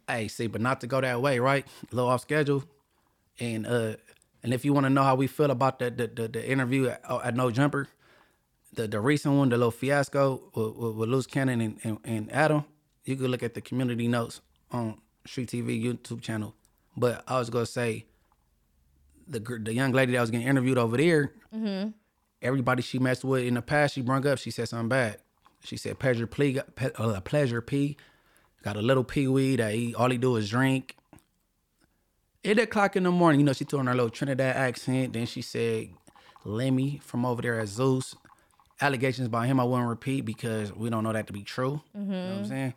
[0.07, 1.65] Hey, see, but not to go that way, right?
[1.91, 2.63] A little off schedule.
[3.39, 3.95] And uh
[4.43, 6.87] and if you want to know how we feel about the the, the, the interview
[6.89, 7.87] at, at No Jumper,
[8.73, 12.31] the the recent one, the little fiasco with, with, with Luce Cannon and, and, and
[12.31, 12.65] Adam,
[13.05, 14.41] you could look at the community notes
[14.71, 16.55] on Street TV YouTube channel.
[16.95, 18.05] But I was gonna say
[19.27, 21.33] the the young lady that was getting interviewed over there,
[22.41, 25.17] everybody she messed with in the past, she brung up, she said something bad.
[25.63, 27.97] She said pleasure P, pe- uh, pleasure P,
[28.67, 30.97] got a little pee wee that he all he do is drink.
[32.43, 35.13] Eight o'clock in the morning, you know, she threw on her little Trinidad accent.
[35.13, 35.89] Then she said,
[36.43, 38.15] Lemmy from over there at Zeus.
[38.81, 41.81] Allegations by him I wouldn't repeat because we don't know that to be true.
[41.93, 42.45] You know what I'm mm-hmm.
[42.45, 42.73] saying?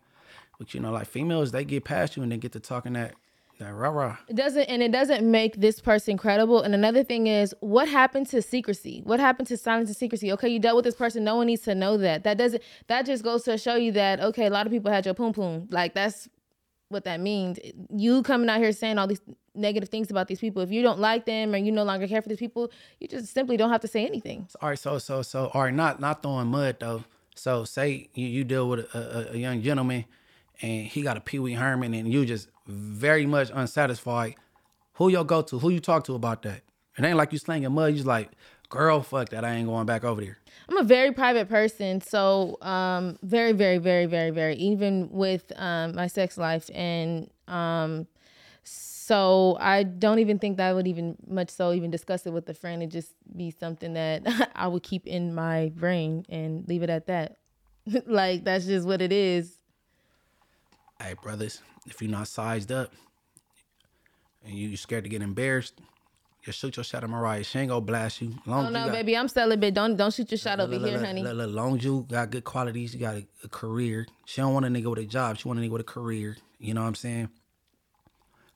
[0.59, 3.15] But you know, like females, they get past you and they get to talking that
[3.61, 4.17] that rah rah.
[4.27, 6.63] It doesn't, and it doesn't make this person credible.
[6.63, 9.03] And another thing is, what happened to secrecy?
[9.05, 10.33] What happened to silence and secrecy?
[10.33, 11.25] Okay, you dealt with this person.
[11.25, 12.25] No one needs to know that.
[12.25, 12.63] That doesn't.
[12.89, 15.33] That just goes to show you that okay, a lot of people had your poom
[15.33, 15.69] poom.
[15.71, 16.29] Like that's
[16.89, 17.59] what that means.
[17.95, 19.21] You coming out here saying all these
[19.55, 20.63] negative things about these people.
[20.63, 23.33] If you don't like them or you no longer care for these people, you just
[23.33, 24.49] simply don't have to say anything.
[24.61, 27.05] All right, so so so all right, not not throwing mud though.
[27.35, 30.07] So say you, you deal with a, a, a young gentleman
[30.63, 34.37] and he got a Pee Wee Herman and you just very much unsatisfied.
[34.95, 35.59] Who you go to?
[35.59, 36.63] Who you talk to about that?
[36.99, 37.95] It ain't like you slinging mud.
[37.95, 38.31] You like,
[38.69, 39.45] girl, fuck that.
[39.45, 40.39] I ain't going back over there.
[40.69, 44.55] I'm a very private person, so um, very, very, very, very, very.
[44.57, 48.07] Even with um, my sex life, and um,
[48.63, 52.49] so I don't even think that I would even much so even discuss it with
[52.49, 52.83] a friend.
[52.83, 54.23] It just be something that
[54.55, 57.39] I would keep in my brain and leave it at that.
[58.07, 59.60] like that's just what it is.
[61.01, 62.93] Hey, brothers, if you're not sized up
[64.45, 65.81] and you scared to get embarrassed,
[66.45, 67.43] just shoot your shot at Mariah.
[67.43, 68.35] She ain't gonna blast you.
[68.45, 69.75] Long Oh no, got- baby, I'm celibate.
[69.75, 71.23] Don't don't shoot your shot over Look, look, here, look, honey.
[71.23, 74.07] Look, look, long as you got good qualities, you got a, a career.
[74.27, 75.39] She don't want a nigga with a job.
[75.39, 76.37] She want a nigga with a career.
[76.59, 77.31] You know what I'm saying?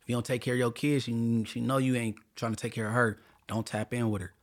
[0.03, 2.61] If you don't take care of your kids, she, she know you ain't trying to
[2.61, 3.19] take care of her.
[3.49, 4.35] Don't tap in with her.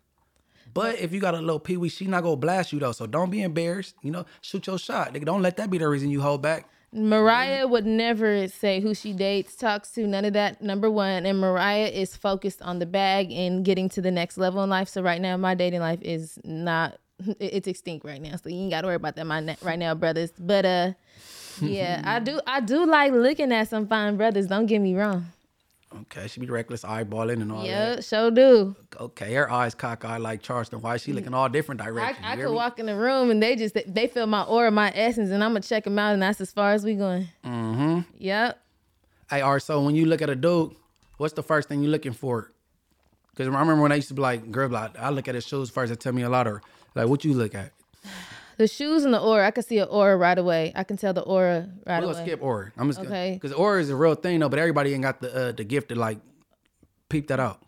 [0.73, 2.93] But if you got a little pee wee, she not gonna blast you though.
[2.93, 3.95] So don't be embarrassed.
[4.01, 5.13] You know, shoot your shot.
[5.13, 6.67] Nigga, don't let that be the reason you hold back.
[6.93, 10.61] Mariah would never say who she dates, talks to, none of that.
[10.61, 14.61] Number one, and Mariah is focused on the bag and getting to the next level
[14.63, 14.89] in life.
[14.89, 16.97] So right now, my dating life is not
[17.39, 19.95] it's extinct right now, so you ain't got to worry about that my right now,
[19.95, 20.31] brothers.
[20.37, 20.91] But uh,
[21.61, 22.41] yeah, I do.
[22.45, 24.47] I do like looking at some fine brothers.
[24.47, 25.27] Don't get me wrong.
[25.93, 27.67] Okay, she be reckless eyeballing and all that.
[27.67, 28.75] Yeah, so do.
[28.97, 31.01] Okay, her eyes cockeyed like Charleston White.
[31.01, 32.25] She looking all different directions.
[32.25, 32.55] I hear could me?
[32.55, 35.51] walk in the room and they just they feel my aura, my essence, and I'm
[35.51, 37.27] gonna check them out, and that's as far as we going.
[37.43, 37.99] Mm-hmm.
[38.17, 38.61] Yep.
[39.29, 40.75] Hey, all right, so when you look at a dude,
[41.17, 42.51] what's the first thing you looking for?
[43.31, 45.47] Because I remember when I used to be like, girl, like, I look at his
[45.47, 45.89] shoes first.
[45.89, 46.47] They tell me a lot.
[46.47, 46.61] Or
[46.95, 47.71] like, what you look at?
[48.61, 50.71] The shoes and the aura, I can see an aura right away.
[50.75, 52.13] I can tell the aura right We're away.
[52.13, 52.71] gonna skip aura.
[52.77, 53.33] I'm just Okay.
[53.33, 55.89] because aura is a real thing though, but everybody ain't got the uh, the gift
[55.89, 56.19] to like
[57.09, 57.63] peep that out.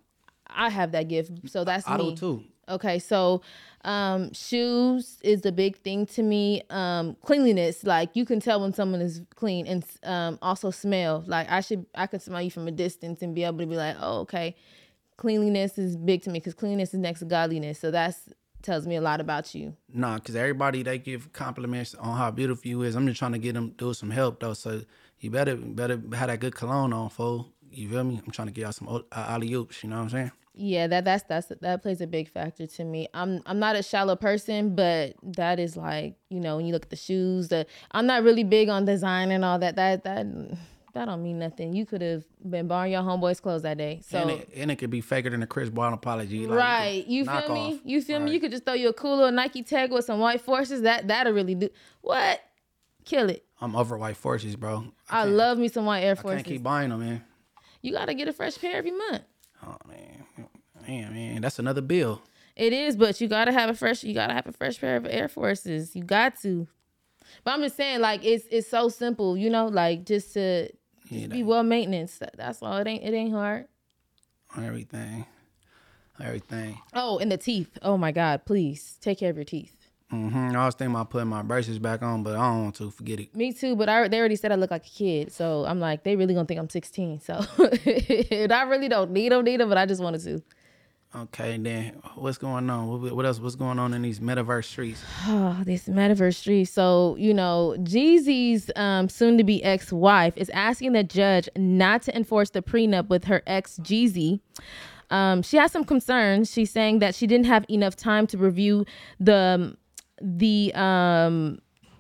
[0.45, 2.12] I have that gift, so that's I me.
[2.12, 2.43] do too.
[2.69, 3.41] Okay, so
[3.84, 6.62] um, shoes is the big thing to me.
[6.69, 11.23] Um, cleanliness, like you can tell when someone is clean, and um, also smell.
[11.25, 13.77] Like I should, I could smell you from a distance and be able to be
[13.77, 14.56] like, oh, okay.
[15.17, 17.79] Cleanliness is big to me because cleanliness is next to godliness.
[17.79, 18.29] So that's
[18.63, 19.76] tells me a lot about you.
[19.93, 22.95] Nah, because everybody they give compliments on how beautiful you is.
[22.95, 24.54] I'm just trying to get them do some help though.
[24.54, 24.82] So
[25.19, 27.52] you better better have that good cologne on, fool.
[27.69, 28.21] You feel me?
[28.23, 29.84] I'm trying to get y'all some uh, alley oops.
[29.84, 30.32] You know what I'm saying?
[30.56, 33.08] Yeah, that that's that's that plays a big factor to me.
[33.13, 36.84] I'm I'm not a shallow person, but that is like you know when you look
[36.84, 37.47] at the shoes.
[37.47, 39.76] The I'm not really big on design and all that.
[39.76, 40.28] That that
[40.93, 41.73] that don't mean nothing.
[41.73, 44.01] You could have been borrowing your homeboy's clothes that day.
[44.08, 46.45] So and, it, and it could be faker than a Chris Brown apology.
[46.45, 47.73] Like, right, you feel me?
[47.73, 47.79] off.
[47.84, 48.32] You feel me?
[48.32, 50.84] You could just throw you a cool little Nike tag with some white forces.
[50.84, 51.69] That that'll really do
[52.01, 52.41] what?
[53.06, 53.43] Kill it.
[53.60, 54.86] I'm over white forces, bro.
[55.10, 56.38] I love me some white Air I Forces.
[56.38, 57.23] can't keep buying them, man.
[57.82, 59.23] You gotta get a fresh pair every month.
[59.65, 60.25] Oh man,
[60.88, 62.21] man, man, that's another bill.
[62.56, 64.03] It is, but you gotta have a fresh.
[64.03, 65.95] You gotta have a fresh pair of Air Forces.
[65.95, 66.67] You got to.
[67.43, 70.69] But I'm just saying, like it's it's so simple, you know, like just to
[71.13, 72.19] Yeah, be well maintenance.
[72.36, 72.78] That's all.
[72.78, 73.67] It ain't it ain't hard.
[74.58, 75.26] everything,
[76.19, 76.80] everything.
[76.93, 77.78] Oh, and the teeth.
[77.82, 79.76] Oh my God, please take care of your teeth.
[80.10, 82.91] hmm I was thinking about putting my braces back on, but I don't want to.
[82.91, 83.36] Forget it.
[83.36, 86.04] Me too, but I they already said I look like a kid, so I'm like
[86.04, 87.21] they really gonna think I'm 16.
[87.21, 87.45] So
[88.32, 90.41] and I really don't need them, need them, but I just wanted to.
[91.15, 92.88] Okay, then what's going on?
[92.88, 93.39] What, what else?
[93.39, 95.04] What's going on in these metaverse streets?
[95.28, 96.65] Oh, this metaverse street.
[96.65, 102.02] So, you know, Jeezy's um, soon to be ex wife is asking the judge not
[102.04, 104.39] to enforce the prenup with her ex Jeezy.
[105.12, 106.52] Um, she has some concerns.
[106.52, 108.86] She's saying that she didn't have enough time to review
[109.19, 109.78] the
[110.19, 111.60] the um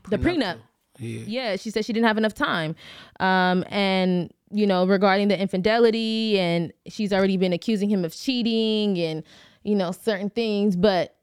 [0.09, 0.57] the prenup.
[0.97, 1.21] Yeah.
[1.25, 2.75] Yeah, she said she didn't have enough time.
[3.19, 8.97] Um, and you know, regarding the infidelity, and she's already been accusing him of cheating
[8.99, 9.23] and
[9.63, 10.75] you know certain things.
[10.75, 11.15] But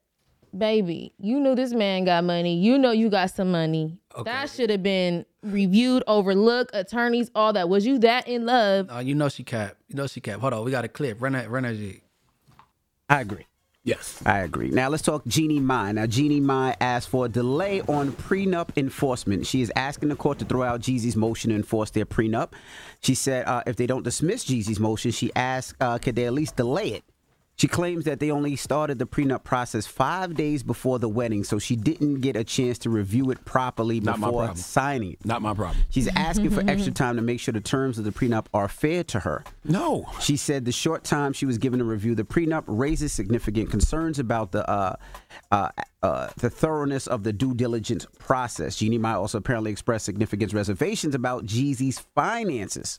[0.56, 2.56] baby, you knew this man got money.
[2.56, 3.98] You know you got some money.
[4.24, 7.68] That should have been reviewed, overlooked, attorneys, all that.
[7.68, 8.90] Was you that in love?
[8.90, 9.76] Uh, you know she cap.
[9.88, 10.40] You know she cap.
[10.40, 11.22] Hold on, we got a clip.
[11.22, 11.48] Run that.
[11.48, 12.02] Run that shit.
[13.08, 13.46] I agree.
[13.82, 14.22] Yes.
[14.26, 14.68] I agree.
[14.68, 15.92] Now let's talk Jeannie Mai.
[15.92, 19.46] Now Jeannie Mai asked for a delay on prenup enforcement.
[19.46, 22.52] She is asking the court to throw out Jeezy's motion to enforce their prenup.
[23.00, 26.34] She said uh, if they don't dismiss Jeezy's motion, she asked uh, could they at
[26.34, 27.04] least delay it.
[27.60, 31.58] She claims that they only started the prenup process five days before the wedding, so
[31.58, 34.56] she didn't get a chance to review it properly Not before problem.
[34.56, 35.26] signing it.
[35.26, 35.84] Not my problem.
[35.90, 39.04] She's asking for extra time to make sure the terms of the prenup are fair
[39.04, 39.44] to her.
[39.62, 40.06] No.
[40.20, 44.18] She said the short time she was given to review the prenup raises significant concerns
[44.18, 44.96] about the uh,
[45.52, 45.68] uh,
[46.02, 48.76] uh, the thoroughness of the due diligence process.
[48.76, 52.98] Jeannie Mai also apparently expressed significant reservations about Jeezy's finances.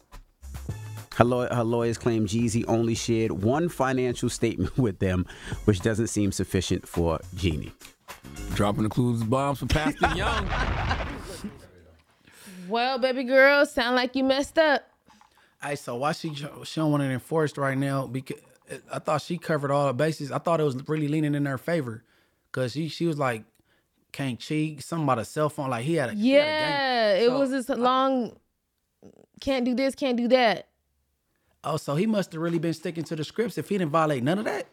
[1.22, 5.28] Her, law- her lawyers claim Jeezy only shared one financial statement with them,
[5.66, 7.72] which doesn't seem sufficient for Jeannie.
[8.56, 10.50] Dropping the clues bombs for Pastor Young.
[12.68, 14.82] Well, baby girl, sound like you messed up.
[15.62, 18.08] Hey, so why she she don't want it enforced right now?
[18.08, 18.40] Because
[18.92, 20.32] I thought she covered all the bases.
[20.32, 22.04] I thought it was really leaning in her favor,
[22.52, 23.44] cause she she was like
[24.12, 24.82] can't cheat.
[24.82, 25.70] Something about a cell phone.
[25.70, 28.36] Like he had a he had a gang- Yeah, it was this long.
[29.40, 30.68] Can't do this, can't do that.
[31.64, 34.24] Oh, so he must have really been sticking to the scripts if he didn't violate
[34.24, 34.68] none of that.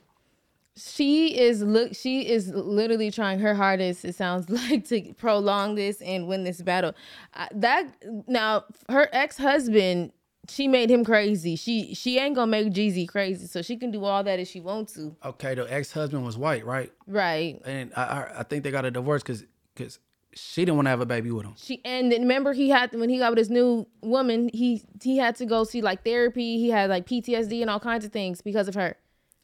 [0.77, 1.94] She is look.
[1.94, 4.05] She is literally trying her hardest.
[4.05, 6.94] It sounds like to prolong this and win this battle.
[7.35, 7.87] Uh, that
[8.27, 10.12] now her ex husband.
[10.51, 11.57] She made him crazy.
[11.57, 14.61] She she ain't gonna make Jeezy crazy, so she can do all that if she
[14.61, 15.14] wants to.
[15.22, 16.90] Okay, the ex husband was white, right?
[17.07, 17.61] Right.
[17.66, 19.98] And I I, I think they got a divorce because because
[20.35, 21.55] she didn't want to have a baby with him.
[21.57, 25.19] She and then remember he had when he got with his new woman, he he
[25.19, 26.59] had to go see like therapy.
[26.59, 28.97] He had like PTSD and all kinds of things because of her.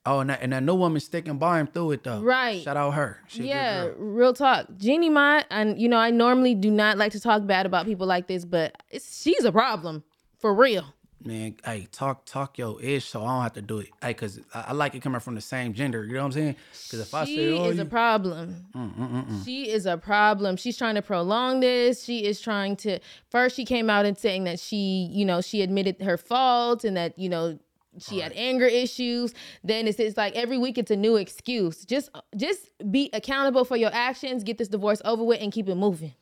[0.06, 2.20] Oh, and that, and that new woman sticking by him through it though.
[2.20, 2.62] Right.
[2.62, 3.20] Shout out her.
[3.26, 4.66] She yeah, real talk.
[4.76, 8.06] Jeannie Mai, and you know, I normally do not like to talk bad about people
[8.06, 10.04] like this, but it's, she's a problem
[10.38, 10.94] for real.
[11.24, 13.88] Man, hey, talk talk your ish so I don't have to do it.
[14.02, 16.04] Hey, cause I, I like it coming from the same gender.
[16.04, 16.56] You know what I'm saying?
[16.90, 18.66] Cause if I she say, oh, is a you- problem.
[18.74, 20.56] Mm, mm, mm, she is a problem.
[20.56, 22.04] She's trying to prolong this.
[22.04, 22.98] She is trying to.
[23.30, 26.94] First, she came out and saying that she, you know, she admitted her fault and
[26.98, 27.58] that you know
[27.98, 29.32] she had anger issues.
[29.62, 31.84] Then it's, it's like every week it's a new excuse.
[31.86, 34.44] Just just be accountable for your actions.
[34.44, 36.12] Get this divorce over with and keep it moving.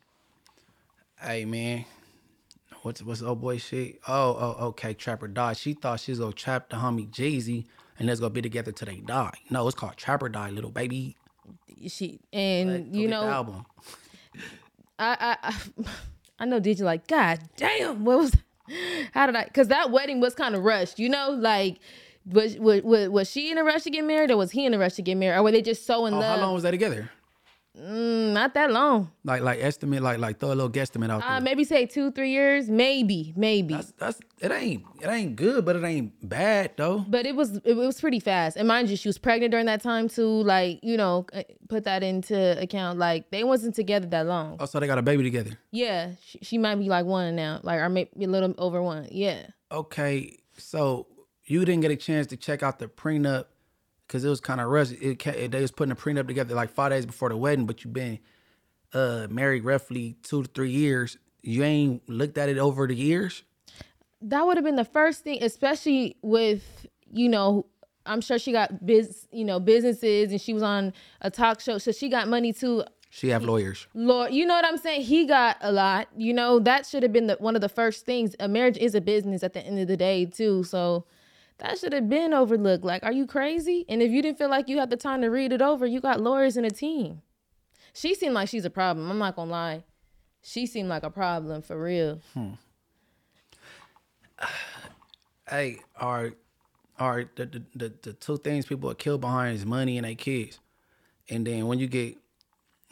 [1.21, 1.85] hey man,
[2.83, 3.99] what's what's old boy shit?
[4.07, 5.53] Oh, oh, okay, Trap or Die.
[5.53, 7.65] She thought she was gonna trap the homie Jeezy
[7.97, 9.37] and let's go be together till they die.
[9.49, 11.15] No, it's called Trap or Die, little baby.
[11.87, 13.65] She and Go you know album.
[14.99, 15.53] I I
[16.39, 18.35] I, know DJ like God damn what was
[19.13, 21.79] how did I because that wedding was kind of rushed you know like
[22.25, 24.73] was, was was was she in a rush to get married or was he in
[24.73, 26.53] a rush to get married or were they just so in Oh, love how long
[26.53, 27.09] was they together?
[27.79, 29.11] Mm, not that long.
[29.23, 31.29] Like like estimate, like like throw a little guesstimate out there.
[31.31, 32.69] uh maybe say two three years.
[32.69, 33.73] Maybe maybe.
[33.73, 36.99] That's that's it ain't it ain't good, but it ain't bad though.
[37.07, 38.57] but it was it was pretty fast.
[38.57, 40.43] And mind you she was pregnant during that time too.
[40.43, 42.99] Like you know uh, put that into account.
[42.99, 44.57] Like they wasn't together that long.
[44.59, 45.57] Oh, so they got a baby together.
[45.71, 47.59] yeah she, she might be like one now.
[47.63, 49.07] Like or maybe a little over one.
[49.09, 49.47] Yeah.
[49.71, 51.07] Okay, so
[51.45, 53.45] you didn't get a chance to check out the prenup
[54.13, 54.91] because it was kind of rushed.
[55.01, 57.83] It, ca- they was putting a prenup together like five days before the wedding, but
[57.83, 58.19] you've been
[58.93, 61.17] uh married roughly two to three years.
[61.41, 63.41] You ain't looked at it over the years.
[64.21, 67.65] that would have been the first thing, especially with you know.
[68.05, 71.77] I'm sure she got biz, you know, businesses, and she was on a talk show,
[71.79, 72.83] so she got money too.
[73.09, 73.87] She have lawyers.
[73.95, 75.03] Lord, you know what I'm saying?
[75.03, 76.07] He got a lot.
[76.15, 78.35] You know that should have been the, one of the first things.
[78.39, 81.05] A marriage is a business at the end of the day too, so
[81.63, 82.83] that should have been overlooked.
[82.83, 83.85] Like, are you crazy?
[83.87, 86.01] And if you didn't feel like you had the time to read it over, you
[86.01, 87.21] got lawyers and a team.
[87.93, 89.09] She seemed like she's a problem.
[89.09, 89.83] I'm not gonna lie.
[90.41, 92.21] She seemed like a problem for real.
[92.33, 92.51] Hmm.
[95.49, 96.33] Hey, all right,
[96.97, 97.35] all right.
[97.35, 100.57] The, the the the two things people are killed behind is money and their kids.
[101.29, 102.17] And then when you get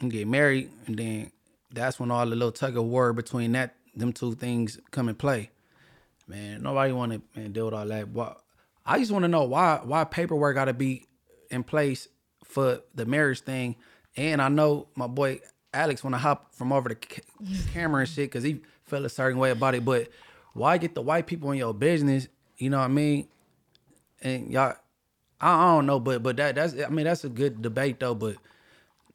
[0.00, 1.32] you get married, and then
[1.72, 5.14] that's when all the little tug of war between that them two things come in
[5.14, 5.50] play.
[6.28, 8.12] Man, nobody want to deal with all that.
[8.84, 11.06] I just want to know why why paperwork got to be
[11.50, 12.08] in place
[12.44, 13.76] for the marriage thing.
[14.16, 15.40] And I know my boy
[15.72, 17.22] Alex want to hop from over the ca-
[17.72, 19.84] camera and shit because he felt a certain way about it.
[19.84, 20.08] But
[20.52, 22.28] why get the white people in your business?
[22.58, 23.28] You know what I mean?
[24.20, 24.74] And y'all,
[25.40, 28.14] I, I don't know, but but that that's I mean that's a good debate though.
[28.14, 28.36] But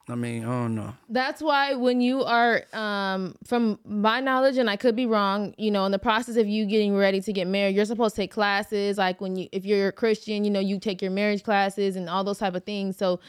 [0.09, 0.93] I mean I don't know.
[1.09, 5.69] That's why when you are, um, from my knowledge, and I could be wrong, you
[5.69, 8.31] know, in the process of you getting ready to get married, you're supposed to take
[8.31, 8.97] classes.
[8.97, 12.09] Like when you, if you're a Christian, you know, you take your marriage classes and
[12.09, 12.97] all those type of things.
[12.97, 13.19] So,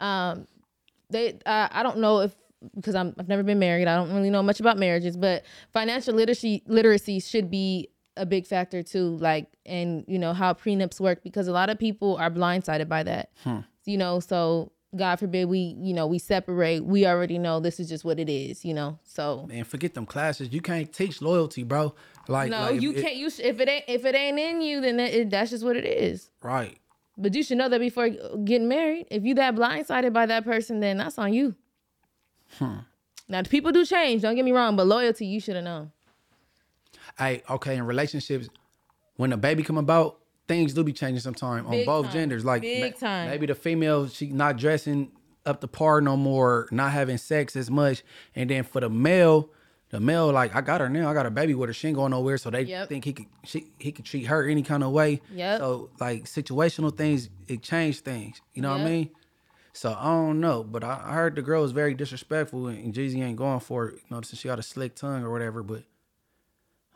[0.00, 0.46] um,
[1.10, 2.34] they, uh, I don't know if
[2.74, 6.14] because I'm, I've never been married, I don't really know much about marriages, but financial
[6.14, 9.16] literacy literacy should be a big factor too.
[9.18, 13.02] Like, and you know how prenups work because a lot of people are blindsided by
[13.04, 13.30] that.
[13.84, 16.84] You know, so God forbid we, you know, we separate.
[16.84, 18.64] We already know this is just what it is.
[18.64, 20.52] You know, so Man, forget them classes.
[20.52, 21.94] You can't teach loyalty, bro.
[22.28, 23.16] Like no, like, you if can't.
[23.16, 25.64] You sh- if it ain't if it ain't in you, then it, it- that's just
[25.64, 26.30] what it is.
[26.42, 26.78] right.
[27.16, 29.06] But you should know that before getting married.
[29.08, 31.54] If you that blindsided by that person, then that's on you.
[32.58, 32.78] Hmm.
[33.28, 34.22] Now, people do change.
[34.22, 35.92] Don't get me wrong, but loyalty, you should have known.
[37.16, 38.48] Hey, okay, in relationships,
[39.16, 42.12] when a baby come about, things do be changing sometime on both time.
[42.12, 42.44] genders.
[42.44, 43.26] Like Big time.
[43.28, 45.10] maybe the female she not dressing
[45.46, 48.02] up the par no more, not having sex as much,
[48.34, 49.50] and then for the male,
[49.90, 51.96] the male like I got her now, I got a baby with her, she ain't
[51.96, 52.88] going nowhere, so they Yep.
[52.88, 55.20] think he could she he could treat her any kind of way.
[55.30, 55.58] Yep.
[55.60, 58.40] So like situational things, it changed things.
[58.54, 59.10] You know what I mean?
[59.74, 62.94] So I don't know, but I, I heard the girl was very disrespectful, and, and
[62.94, 63.94] Jeezy ain't going for it.
[63.96, 65.62] You know, since she got a slick tongue or whatever.
[65.62, 65.82] But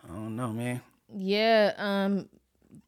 [0.05, 0.81] I don't know, man.
[1.15, 2.29] Yeah, um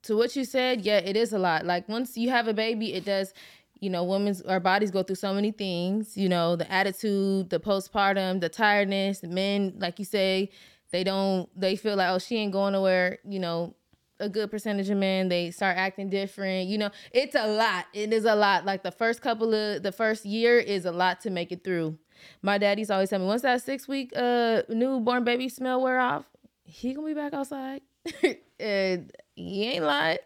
[0.03, 1.65] to what you said, yeah, it is a lot.
[1.65, 3.33] Like once you have a baby, it does
[3.81, 7.59] you know, women's our bodies go through so many things, you know, the attitude, the
[7.59, 10.51] postpartum, the tiredness, men, like you say,
[10.93, 13.75] they don't they feel like, oh, she ain't going nowhere, you know,
[14.21, 16.69] a good percentage of men, they start acting different.
[16.69, 17.87] You know, it's a lot.
[17.95, 18.67] It is a lot.
[18.67, 21.99] Like the first couple of the first year is a lot to make it through.
[22.43, 26.27] My daddy's always tell me once that six week uh newborn baby smell wear off,
[26.65, 27.81] he gonna be back outside.
[28.61, 30.21] and he ain't lied.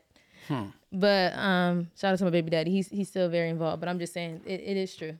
[0.93, 2.71] But um, shout out to my baby daddy.
[2.71, 3.81] He's he's still very involved.
[3.81, 5.17] But I'm just saying it, it is true.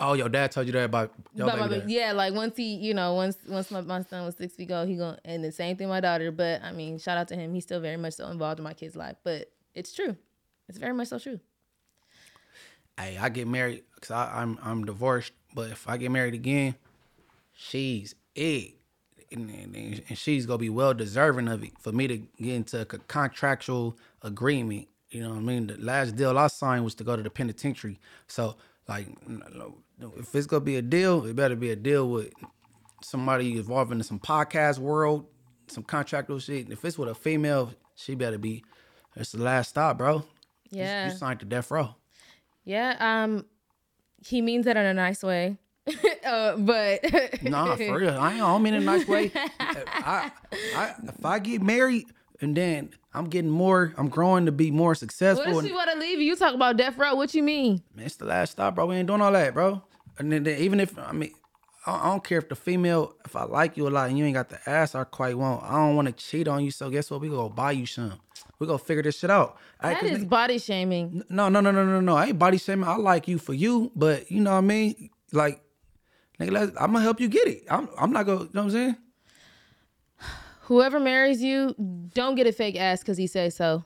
[0.00, 1.68] Oh, your dad told you that about my baby.
[1.68, 1.90] baby- dad.
[1.90, 4.88] yeah, like once he, you know, once once my, my son was six feet old,
[4.88, 6.30] he going and the same thing my daughter.
[6.30, 7.52] But I mean, shout out to him.
[7.52, 9.16] He's still very much so involved in my kid's life.
[9.24, 10.16] But it's true.
[10.68, 11.40] It's very much so true.
[12.98, 15.32] Hey, I get married because I'm I'm divorced.
[15.54, 16.74] But if I get married again,
[17.52, 18.74] she's it,
[19.32, 22.80] and, and, and she's gonna be well deserving of it for me to get into
[22.80, 24.88] a contractual agreement.
[25.10, 25.66] You know what I mean?
[25.68, 27.98] The last deal I signed was to go to the penitentiary.
[28.26, 28.56] So
[28.88, 29.06] like,
[30.16, 32.32] if it's gonna be a deal, it better be a deal with
[33.02, 35.26] somebody involved in some podcast world,
[35.68, 36.64] some contractual shit.
[36.64, 38.64] And if it's with a female, she better be.
[39.16, 40.16] It's the last stop, bro.
[40.70, 41.10] You- Yeah.
[41.10, 41.94] you signed to death row.
[42.64, 42.96] Yeah.
[42.98, 43.46] Um,
[44.26, 45.56] he means that in a nice way.
[46.26, 47.00] uh, but
[47.42, 48.18] Nah, for real.
[48.18, 49.30] I ain't don't mean in a nice way.
[49.60, 50.30] I,
[50.76, 52.06] I, if I get married
[52.40, 55.46] and then I'm getting more, I'm growing to be more What successful.
[55.50, 56.26] if And, she want to leave you?
[56.26, 57.14] You talk about death row.
[57.14, 57.82] What you mean?
[57.94, 58.86] man, it's the last stop, bro.
[58.86, 59.82] We ain't doing all that, bro.
[60.18, 61.32] And then, then even if I mean,
[61.86, 64.24] I, I don't care if the female, if I like you a lot and you
[64.24, 66.70] ain't got the ass I quite want, I don't want to cheat on you.
[66.70, 67.20] So guess what?
[67.20, 68.14] We gonna buy you some.
[68.60, 69.56] We gonna figure this shit out.
[69.80, 71.22] All right, That 'cause is nigga- body shaming.
[71.28, 72.16] no, no, no, no, no, no.
[72.16, 72.88] I ain't body shaming.
[72.88, 75.10] I like you for you, but you know what I mean?
[75.32, 75.60] Like,
[76.40, 77.64] nigga, I'm gonna help you get it.
[77.70, 78.96] I'm, I'm not gonna, you know what I'm saying?
[80.62, 81.74] Whoever marries you,
[82.14, 83.84] don't get a fake ass because he says so.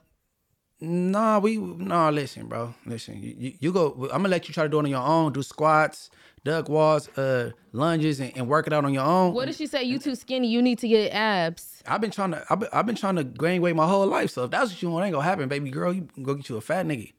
[0.81, 2.09] Nah, we nah.
[2.09, 2.73] Listen, bro.
[2.85, 3.93] Listen, you, you, you go.
[4.11, 5.31] I'm gonna let you try to do it on your own.
[5.31, 6.09] Do squats,
[6.43, 9.33] duck walls, uh, lunges, and, and work it out on your own.
[9.33, 10.47] What if she say you too skinny?
[10.47, 11.81] You need to get abs.
[11.85, 12.45] I've been trying to.
[12.49, 14.31] I've been, I've been trying to gain weight my whole life.
[14.31, 15.93] So if that's what you want, ain't gonna happen, baby girl.
[15.93, 17.13] You can go get you a fat nigga.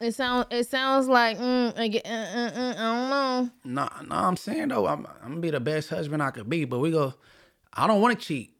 [0.00, 3.50] It sounds it sounds like mm, I, get, uh, uh, uh, I don't know.
[3.64, 4.28] Nah, nah.
[4.28, 6.64] I'm saying though, I'm, I'm gonna be the best husband I could be.
[6.64, 7.14] But we go.
[7.72, 8.54] I don't want to cheat.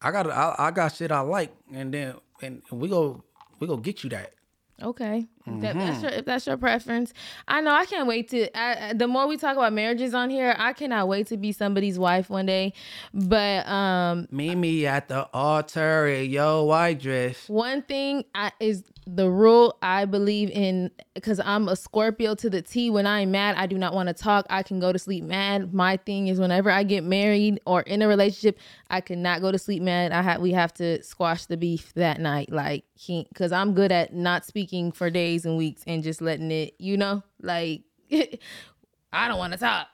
[0.00, 0.30] I got.
[0.30, 3.24] I, I got shit I like, and then and we go.
[3.60, 4.34] We go get you that.
[4.80, 5.78] Okay, If Mm-hmm.
[5.78, 7.12] that's your, if that's your preference,
[7.48, 8.48] I know I can't wait to.
[8.56, 11.98] I- the more we talk about marriages on here, I cannot wait to be somebody's
[11.98, 12.74] wife one day.
[13.12, 17.48] But um, Meet me at the altar in your white dress.
[17.48, 22.60] One thing I, is the rule I believe in because I'm a Scorpio to the
[22.60, 22.90] T.
[22.90, 24.46] When I'm mad, I do not want to talk.
[24.50, 25.72] I can go to sleep mad.
[25.72, 28.58] My thing is whenever I get married or in a relationship,
[28.90, 30.12] I cannot go to sleep mad.
[30.12, 33.92] I have we have to squash the beef that night, like he because I'm good
[33.92, 37.82] at not speaking for days and weeks and just letting it, you know, like
[38.12, 39.88] I don't want to talk.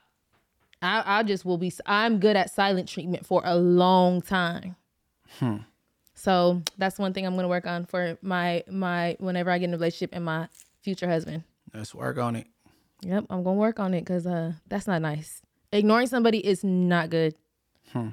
[0.81, 1.71] I, I just will be.
[1.85, 4.75] I'm good at silent treatment for a long time.
[5.39, 5.57] Hmm.
[6.25, 9.75] So that's one thing I'm gonna work on for my my whenever I get in
[9.75, 10.47] a relationship and my
[10.81, 11.43] future husband.
[11.71, 12.47] Let's work on it.
[13.03, 15.43] Yep, I'm gonna work on it because uh that's not nice.
[15.71, 17.35] Ignoring somebody is not good.
[17.93, 18.09] Hmm.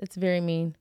[0.00, 0.74] It's very mean.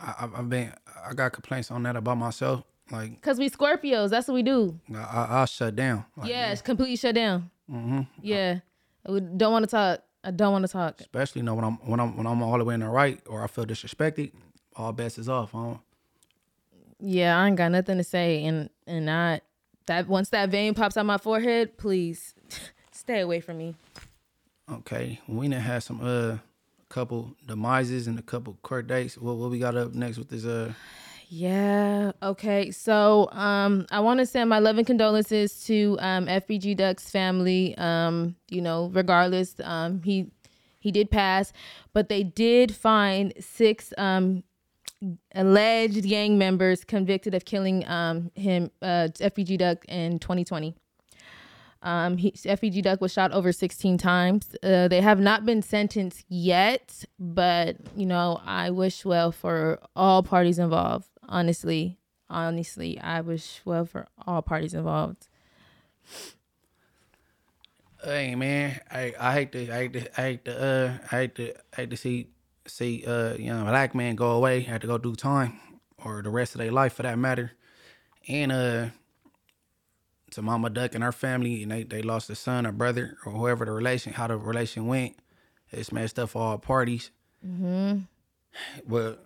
[0.00, 0.72] I, I've- I've been.
[1.08, 2.64] I got complaints on that about myself.
[2.90, 4.80] Like Cause we Scorpios, that's what we do.
[4.92, 6.06] I, I, I'll shut down.
[6.16, 7.50] Like, yeah, it's completely shut down.
[7.70, 8.00] Mm-hmm.
[8.22, 8.60] Yeah,
[9.06, 10.00] we don't want to talk.
[10.24, 10.98] I don't want to talk.
[11.00, 13.20] Especially you know when I'm when I'm when I'm all the way in the right
[13.28, 14.32] or I feel disrespected,
[14.78, 15.54] all bets is off.
[15.54, 15.76] I
[17.00, 19.40] Yeah, I ain't got nothing to say, and and I
[19.86, 22.34] that once that vein pops out my forehead, please
[22.92, 23.74] stay away from me.
[24.70, 26.38] okay, we done had some uh
[26.88, 29.18] couple demises and a couple court dates.
[29.18, 30.72] What what we got up next with this uh
[31.28, 32.12] Yeah.
[32.22, 32.70] Okay.
[32.70, 37.76] So, um, I want to send my love and condolences to um FBG Duck's family.
[37.76, 40.30] Um, you know, regardless, um, he
[40.80, 41.52] he did pass,
[41.92, 44.42] but they did find six um
[45.34, 50.74] alleged gang members convicted of killing um, him, uh, Duck, in 2020.
[51.80, 52.32] Um, he,
[52.82, 54.56] Duck was shot over 16 times.
[54.62, 60.22] Uh, they have not been sentenced yet, but you know, I wish well for all
[60.22, 61.08] parties involved.
[61.28, 65.28] Honestly, honestly, I wish well for all parties involved.
[68.02, 71.34] Hey man, I I hate to I hate to I hate to uh I hate
[71.34, 72.28] to I hate to see
[72.68, 75.60] see uh you know black man go away, have to go do time
[76.04, 77.52] or the rest of their life for that matter.
[78.28, 78.86] And uh
[80.32, 83.32] to Mama Duck and her family and they, they lost a son or brother or
[83.32, 85.16] whoever the relation how the relation went.
[85.70, 87.10] It's messed up for all parties.
[87.46, 88.00] Mm-hmm.
[88.86, 89.24] But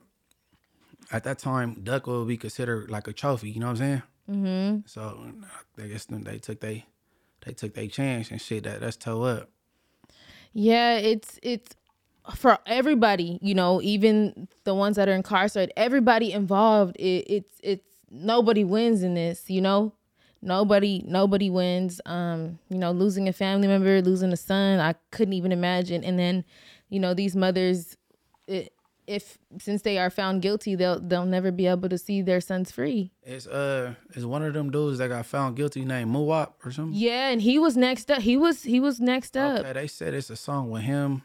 [1.11, 4.03] at that time, Duck would be considered like a trophy, you know what I'm saying?
[4.30, 4.78] Mm-hmm.
[4.86, 5.32] So
[5.78, 6.84] I guess they took they
[7.45, 9.51] they took their chance and shit that that's toe up.
[10.53, 11.74] Yeah, it's it's
[12.35, 16.97] for everybody, you know, even the ones that are incarcerated, everybody involved.
[16.97, 19.93] It, it's it's nobody wins in this, you know.
[20.41, 22.01] Nobody nobody wins.
[22.05, 26.03] Um, you know, losing a family member, losing a son, I couldn't even imagine.
[26.03, 26.45] And then,
[26.89, 27.97] you know, these mothers,
[28.49, 28.73] it,
[29.07, 32.70] if since they are found guilty, they'll they'll never be able to see their sons
[32.70, 33.12] free.
[33.23, 36.99] It's uh it's one of them dudes that got found guilty named Muwop or something.
[36.99, 38.23] Yeah, and he was next up.
[38.23, 39.61] He was he was next up.
[39.61, 41.23] Okay, they said it's a song with him,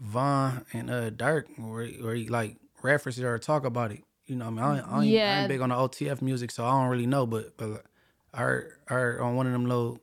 [0.00, 4.02] Von, and uh Durk where he, where he like references or talk about it.
[4.26, 6.50] You know, I mean, I ain't, I ain't, I ain't big on the OTF music,
[6.50, 7.26] so I don't really know.
[7.26, 7.84] But but
[8.32, 10.00] I heard, I heard on one of them little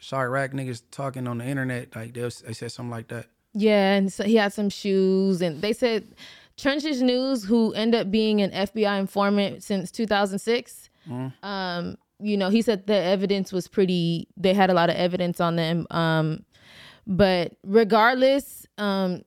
[0.00, 3.26] Chiraq niggas talking on the internet, like they, was, they said something like that.
[3.52, 6.06] Yeah, and so he had some shoes, and they said
[6.56, 10.90] Trenches News, who ended up being an FBI informant since 2006.
[11.42, 14.28] Um, you know, he said the evidence was pretty.
[14.36, 15.86] They had a lot of evidence on them.
[15.90, 16.44] Um,
[17.06, 19.22] but regardless, um,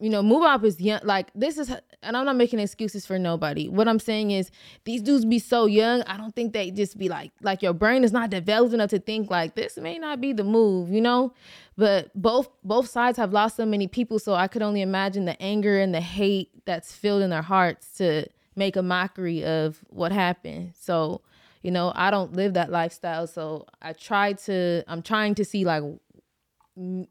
[0.00, 1.00] you know, Muwop is young.
[1.02, 3.68] Like this is, and I'm not making excuses for nobody.
[3.68, 4.50] What I'm saying is,
[4.84, 6.02] these dudes be so young.
[6.02, 9.00] I don't think they just be like, like your brain is not developed enough to
[9.00, 11.32] think like this may not be the move, you know.
[11.76, 15.40] But both both sides have lost so many people, so I could only imagine the
[15.42, 20.10] anger and the hate that's filled in their hearts to make a mockery of what
[20.12, 20.72] happened.
[20.78, 21.22] So,
[21.62, 24.84] you know, I don't live that lifestyle, so I try to.
[24.86, 25.82] I'm trying to see like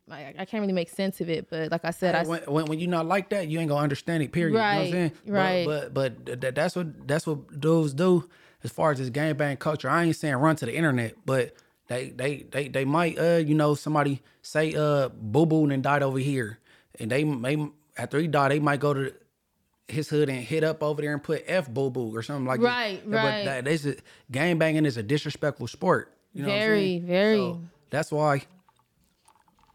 [0.09, 2.65] I, I can't really make sense of it, but like I said, I when, when
[2.65, 4.32] when you not like that, you ain't gonna understand it.
[4.32, 4.53] Period.
[4.53, 5.11] You know what I'm Right, saying?
[5.28, 5.65] right.
[5.65, 8.30] But but, but th- that's what that's what dudes do
[8.63, 9.89] as far as this gangbang culture.
[9.89, 11.53] I ain't saying run to the internet, but
[11.88, 16.03] they they they they might uh you know somebody say uh boo boo and died
[16.03, 16.59] over here,
[16.99, 19.13] and they may after he died they might go to
[19.88, 22.61] his hood and hit up over there and put f boo boo or something like
[22.61, 23.18] Right, that.
[23.18, 23.22] right.
[23.22, 24.01] But that, this is
[24.32, 26.13] gangbanging is a disrespectful sport.
[26.34, 27.05] You know what I'm Very, saying?
[27.05, 27.38] very.
[27.38, 28.43] So that's why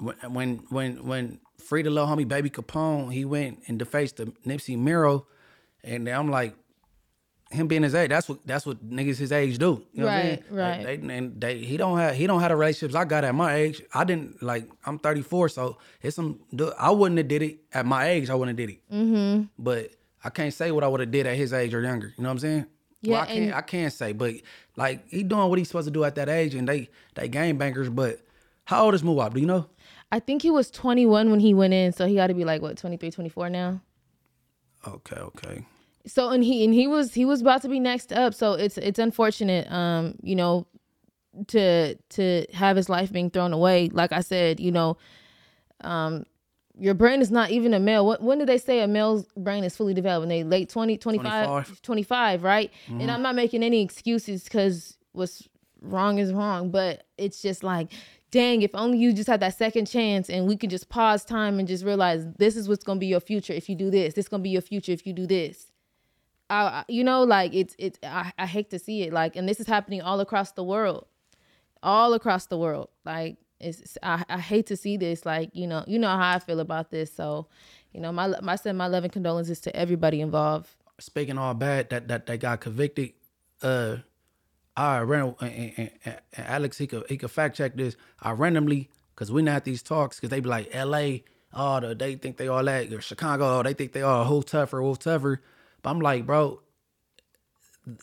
[0.02, 4.26] when when when when Free the little homie Baby Capone, he went and defaced the
[4.46, 5.26] Nipsey Miro,
[5.84, 6.56] and I'm like,
[7.52, 9.84] him being his age, that's what that's what niggas his age do.
[9.92, 10.84] You know what I'm Right, right.
[10.84, 13.34] They, they, and they he don't have he don't have the relationships I got at
[13.34, 13.82] my age.
[13.94, 16.40] I didn't like I'm 34, so it's some
[16.78, 18.28] I wouldn't have did it at my age.
[18.30, 18.90] I wouldn't have did it.
[18.92, 19.44] Mm-hmm.
[19.58, 19.90] But
[20.24, 22.12] I can't say what I would have did at his age or younger.
[22.16, 22.66] You know what I'm saying?
[23.02, 23.38] Yeah, well, I can't.
[23.38, 24.34] and- I can't say, but
[24.76, 27.58] like he doing what he's supposed to do at that age, and they they game
[27.58, 27.88] bankers.
[27.88, 28.20] But
[28.64, 29.34] how old is Muwop?
[29.34, 29.66] Do you know?
[30.12, 32.60] I think he was 21 when he went in, so he got to be like
[32.60, 33.80] what 23, 24 now.
[34.86, 35.66] Okay, okay.
[36.06, 38.34] So and he and he was he was about to be next up.
[38.34, 40.66] So it's it's unfortunate, um, you know,
[41.48, 43.88] to to have his life being thrown away.
[43.88, 44.98] Like I said, you know,
[45.80, 46.26] um,
[46.78, 48.04] your brain is not even a male.
[48.04, 50.22] What, when did they say a male's brain is fully developed?
[50.22, 51.82] When they late 20, 25, 25.
[51.82, 52.70] 25 right?
[53.00, 55.48] And I'm not making any excuses because what's
[55.80, 57.92] wrong is wrong, but it's just like,
[58.32, 61.60] dang, if only you just had that second chance and we could just pause time
[61.60, 64.14] and just realize this is what's gonna be your future if you do this.
[64.14, 65.70] This is gonna be your future if you do this.
[66.50, 69.60] I, you know, like it's it's I, I hate to see it, like, and this
[69.60, 71.06] is happening all across the world,
[71.82, 72.88] all across the world.
[73.04, 75.24] Like, it's I, I hate to see this.
[75.24, 77.12] Like, you know, you know how I feel about this.
[77.12, 77.46] So,
[77.92, 80.68] you know, my my send my love and condolences to everybody involved.
[80.98, 83.12] speaking all bad that that they got convicted.
[83.62, 83.98] Uh,
[84.76, 87.96] I ran and, and, and Alex he could he could fact check this.
[88.20, 91.24] I randomly because we not at these talks because they be like L.A.
[91.54, 93.58] Oh, the, they think they all that or Chicago.
[93.58, 95.42] Oh, they think they all who tougher, who tougher.
[95.82, 96.60] But I'm like, bro,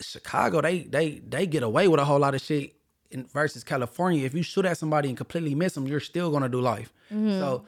[0.02, 2.76] Chicago they they they get away with a whole lot of shit.
[3.12, 6.48] In, versus California, if you shoot at somebody and completely miss them, you're still gonna
[6.48, 6.94] do life.
[7.12, 7.40] Mm-hmm.
[7.40, 7.66] So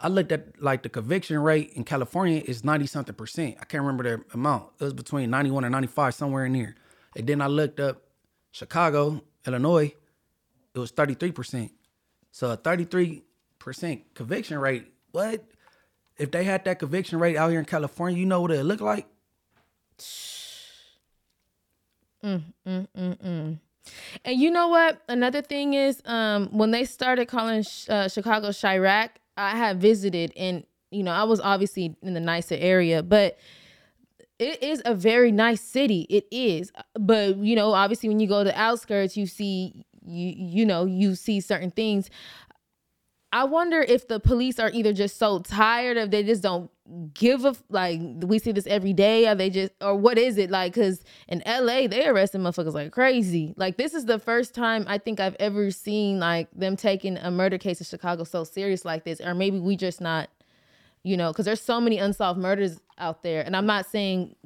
[0.00, 3.56] I looked at like the conviction rate in California is 90 something percent.
[3.60, 4.70] I can't remember the amount.
[4.78, 6.76] It was between 91 and 95, somewhere in there.
[7.16, 8.00] And then I looked up
[8.50, 9.94] Chicago, Illinois,
[10.74, 11.70] it was 33%.
[12.30, 13.22] So a 33%
[14.14, 14.92] conviction rate.
[15.12, 15.44] What?
[16.16, 18.82] If they had that conviction rate out here in California, you know what it looked
[18.82, 19.06] like?
[22.22, 23.58] Mm, mm, mm, mm.
[24.24, 25.02] And you know what?
[25.08, 30.64] Another thing is, um, when they started calling uh, Chicago Chiraq, I had visited, and
[30.90, 33.38] you know, I was obviously in the nicer area, but
[34.40, 36.06] it is a very nice city.
[36.08, 40.34] It is, but you know, obviously, when you go to the outskirts, you see, you
[40.34, 42.08] you know, you see certain things.
[43.32, 46.68] I wonder if the police are either just so tired of they just don't
[47.14, 50.50] give a like we see this every day are they just or what is it
[50.50, 54.84] like because in LA they arresting motherfuckers like crazy like this is the first time
[54.88, 58.84] I think I've ever seen like them taking a murder case in Chicago so serious
[58.84, 60.30] like this or maybe we just not
[61.02, 64.36] you know because there's so many unsolved murders out there and I'm not saying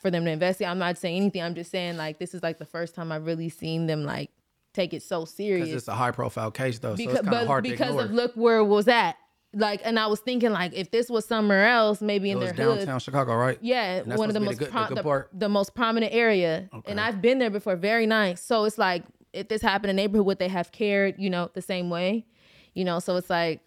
[0.00, 2.58] for them to investigate I'm not saying anything I'm just saying like this is like
[2.58, 4.30] the first time I've really seen them like
[4.74, 7.36] take it so serious Because it's a high profile case though, so because it's kind
[7.42, 9.16] of hard to because of look where it was at.
[9.54, 12.78] Like, and I was thinking like if this was somewhere else, maybe in their hood.
[12.78, 13.58] downtown Chicago, right?
[13.60, 16.90] Yeah, one of the most the good- pro- the the, the most prominent area, Okay.
[16.90, 17.76] and I've been there before.
[17.76, 18.40] Very nice.
[18.42, 19.04] So it's like
[19.34, 21.16] if this happened in a neighborhood, would they have cared?
[21.18, 22.24] You know, the same way.
[22.72, 23.60] You know, so it's like,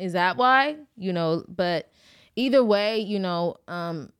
[0.00, 0.76] is that why?
[0.96, 1.92] You know, but
[2.36, 4.12] either way, you know, um,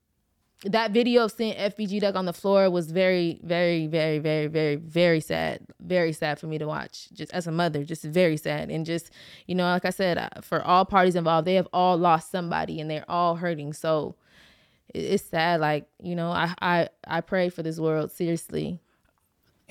[0.65, 4.75] that video of seeing FBG Duck on the floor was very, very, very, very, very,
[4.75, 5.65] very sad.
[5.79, 7.09] Very sad for me to watch.
[7.13, 8.69] Just as a mother, just very sad.
[8.69, 9.09] And just,
[9.47, 12.79] you know, like I said, uh, for all parties involved, they have all lost somebody
[12.79, 13.73] and they're all hurting.
[13.73, 14.15] So
[14.93, 15.61] it's sad.
[15.61, 18.79] Like, you know, I I, I pray for this world, seriously.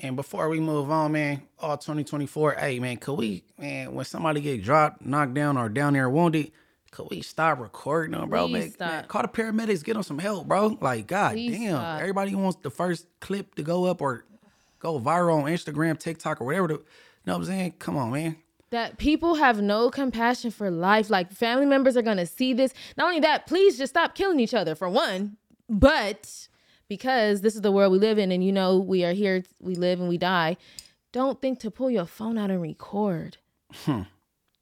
[0.03, 4.41] And before we move on, man, all 2024, hey man, could we, man, when somebody
[4.41, 6.51] get dropped, knocked down, or down there wounded,
[6.91, 8.47] could we stop recording them, bro?
[8.47, 8.89] Please Man, stop.
[8.91, 10.77] man, call the paramedics, get them some help, bro.
[10.81, 11.99] Like, god Please damn, stop.
[12.01, 14.25] everybody wants the first clip to go up or
[14.79, 16.67] go viral on Instagram, TikTok, or whatever.
[16.67, 16.79] The, you
[17.27, 17.73] know what I'm saying?
[17.79, 18.37] Come on, man.
[18.71, 21.09] that people have no compassion for life.
[21.11, 22.73] Like family members are gonna see this.
[22.97, 25.37] Not only that, please just stop killing each other for one,
[25.69, 26.47] but
[26.91, 29.75] because this is the world we live in, and you know we are here, we
[29.75, 30.57] live and we die.
[31.13, 33.37] Don't think to pull your phone out and record.
[33.85, 34.01] Hmm.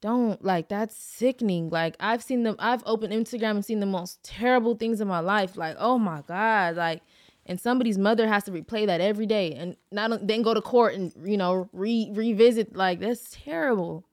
[0.00, 1.70] Don't like that's sickening.
[1.70, 2.54] Like I've seen them.
[2.60, 5.56] I've opened Instagram and seen the most terrible things in my life.
[5.56, 7.02] Like oh my god, like.
[7.46, 10.94] And somebody's mother has to replay that every day, and not then go to court
[10.94, 12.76] and you know re revisit.
[12.76, 14.04] Like that's terrible.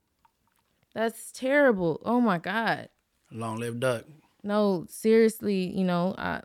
[0.95, 2.01] That's terrible.
[2.03, 2.89] Oh my God.
[3.31, 4.05] Long live Duck.
[4.43, 6.41] No, seriously, you know, I,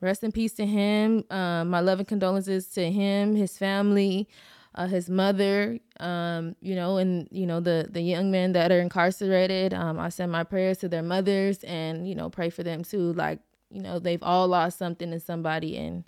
[0.00, 1.24] rest in peace to him.
[1.30, 4.28] Um, my love and condolences to him, his family,
[4.74, 8.80] uh, his mother, um, you know, and, you know, the, the young men that are
[8.80, 9.74] incarcerated.
[9.74, 13.12] Um, I send my prayers to their mothers and, you know, pray for them too.
[13.14, 13.40] Like,
[13.70, 15.76] you know, they've all lost something in somebody.
[15.76, 16.04] And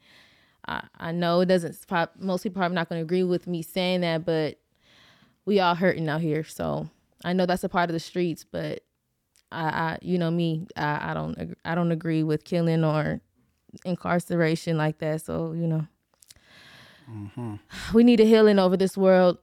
[0.68, 3.62] I, I know it doesn't, prob- most people probably not going to agree with me
[3.62, 4.58] saying that, but
[5.46, 6.44] we all hurting out here.
[6.44, 6.88] So
[7.24, 8.84] I know that's a part of the streets, but
[9.50, 13.20] I, I you know me, I, I don't, I don't agree with killing or
[13.84, 15.22] incarceration like that.
[15.22, 15.86] So you know,
[17.94, 19.38] we need a healing over this world.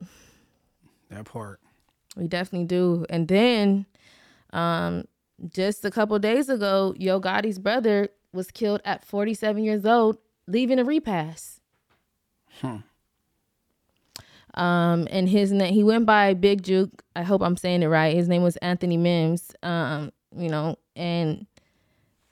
[1.10, 1.60] That part.
[2.16, 3.06] We definitely do.
[3.08, 3.86] And then,
[4.52, 5.04] um,
[5.52, 10.78] just a couple days ago, Yo Gotti's brother was killed at 47 years old, leaving
[10.78, 11.60] a repass.
[14.54, 17.04] Um, and his name, he went by Big Jook.
[17.14, 18.16] I hope I'm saying it right.
[18.16, 19.52] His name was Anthony Mims.
[19.62, 21.46] Um, you know, and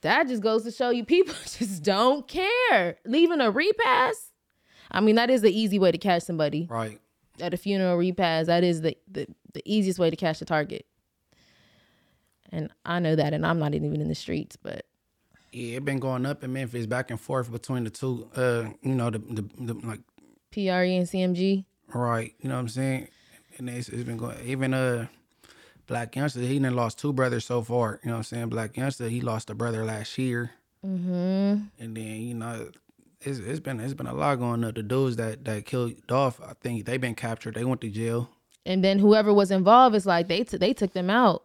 [0.07, 2.96] that just goes to show you people just don't care.
[3.04, 4.32] Leaving a repass.
[4.90, 7.00] I mean, that is the easy way to catch somebody Right.
[7.40, 10.86] at a funeral repass, that is the, the, the easiest way to catch the target.
[12.52, 14.86] And I know that, and I'm not even in the streets, but
[15.52, 18.28] Yeah, it been going up in Memphis, back and forth between the two.
[18.36, 20.00] Uh, you know, the, the, the like
[20.52, 20.61] PRE
[20.96, 21.64] and CMG.
[21.92, 22.34] Right.
[22.40, 23.09] You know what I'm saying?
[23.59, 25.07] And it's, it's been going even uh
[25.89, 28.01] Blac Youngsta, he done lost two brothers so far.
[28.03, 28.51] You know what I'm saying?
[28.51, 30.53] Blac Youngsta, he lost a brother last year.
[30.84, 31.64] Mm-hmm.
[31.78, 32.70] And then, you know,
[33.20, 34.74] it's it's been it's been a lot going up.
[34.74, 37.55] The dudes that that killed Dolph, I think they been captured.
[37.55, 38.30] They went to jail.
[38.64, 41.45] And then whoever was involved is like they t- they took them out.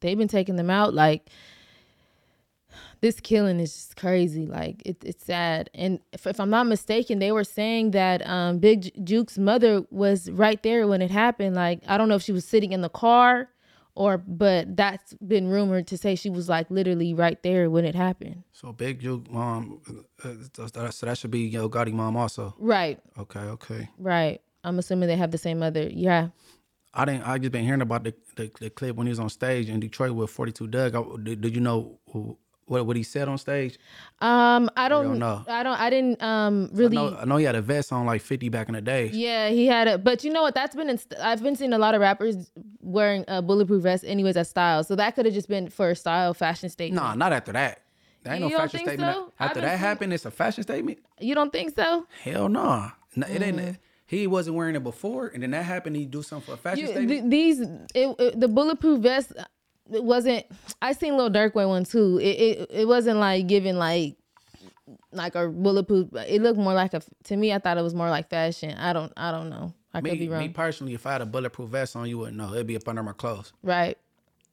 [0.00, 0.94] They've been taking them out.
[0.94, 1.28] Like
[3.02, 4.46] this killing is just crazy.
[4.46, 5.68] Like it, it's sad.
[5.74, 9.84] And if, if I'm not mistaken, they were saying that um, Big J- Jook's mother
[9.90, 11.54] was right there when it happened.
[11.54, 13.50] Like I don't know if she was sitting in the car
[13.94, 17.94] or, but that's been rumored to say she was like literally right there when it
[17.94, 18.42] happened.
[18.52, 19.82] So Big Jook mom,
[20.24, 20.66] uh, so
[21.04, 22.54] that- should be Yo Gotti mom also.
[22.58, 22.98] Right.
[23.18, 23.90] Okay, okay.
[23.98, 24.40] Right.
[24.64, 25.90] I'm assuming they have the same mother.
[25.92, 26.28] Yeah.
[26.94, 27.26] I didn't.
[27.26, 29.80] I just been hearing about the, the, the clip when he was on stage in
[29.80, 30.94] Detroit with 42 Dugg.
[30.94, 32.36] I, did, did you know who,
[32.66, 33.78] what what he said on stage?
[34.20, 35.44] Um, I don't, don't know.
[35.48, 36.96] I don't, I didn't um I really.
[36.96, 39.10] know, I know he had a vest on like 50 back in the day.
[39.12, 40.54] Yeah, he had it, but you know what?
[40.54, 40.88] That's been.
[40.88, 42.50] In, I've been seeing a lot of rappers
[42.80, 44.84] wearing a bulletproof vest, anyways, as style.
[44.84, 47.02] So that could have just been for a style fashion statement.
[47.02, 47.80] Nah, not after that.
[48.24, 49.16] That ain't no You don't fashion think statement.
[49.16, 49.32] so?
[49.40, 50.98] After that seeing- happened, it's a fashion statement.
[51.18, 52.06] You don't think so?
[52.22, 52.90] Hell no.
[53.16, 53.60] No, It Mm.
[53.60, 53.76] ain't.
[54.06, 55.96] He wasn't wearing it before, and then that happened.
[55.96, 57.10] He do something for a fashion You, statement.
[57.10, 57.60] th- these
[57.94, 59.32] it, it- the bulletproof vest.
[59.90, 60.46] It wasn't.
[60.80, 62.18] I seen Lil Durk wear one too.
[62.18, 64.16] It, it it wasn't like giving like
[65.12, 66.08] like a bulletproof.
[66.14, 67.02] It looked more like a.
[67.24, 68.76] To me, I thought it was more like fashion.
[68.78, 69.12] I don't.
[69.16, 69.74] I don't know.
[69.94, 70.40] I could be wrong.
[70.40, 72.54] me personally, if I had a bulletproof vest on, you wouldn't know.
[72.54, 73.52] It'd be up under my clothes.
[73.62, 73.98] right.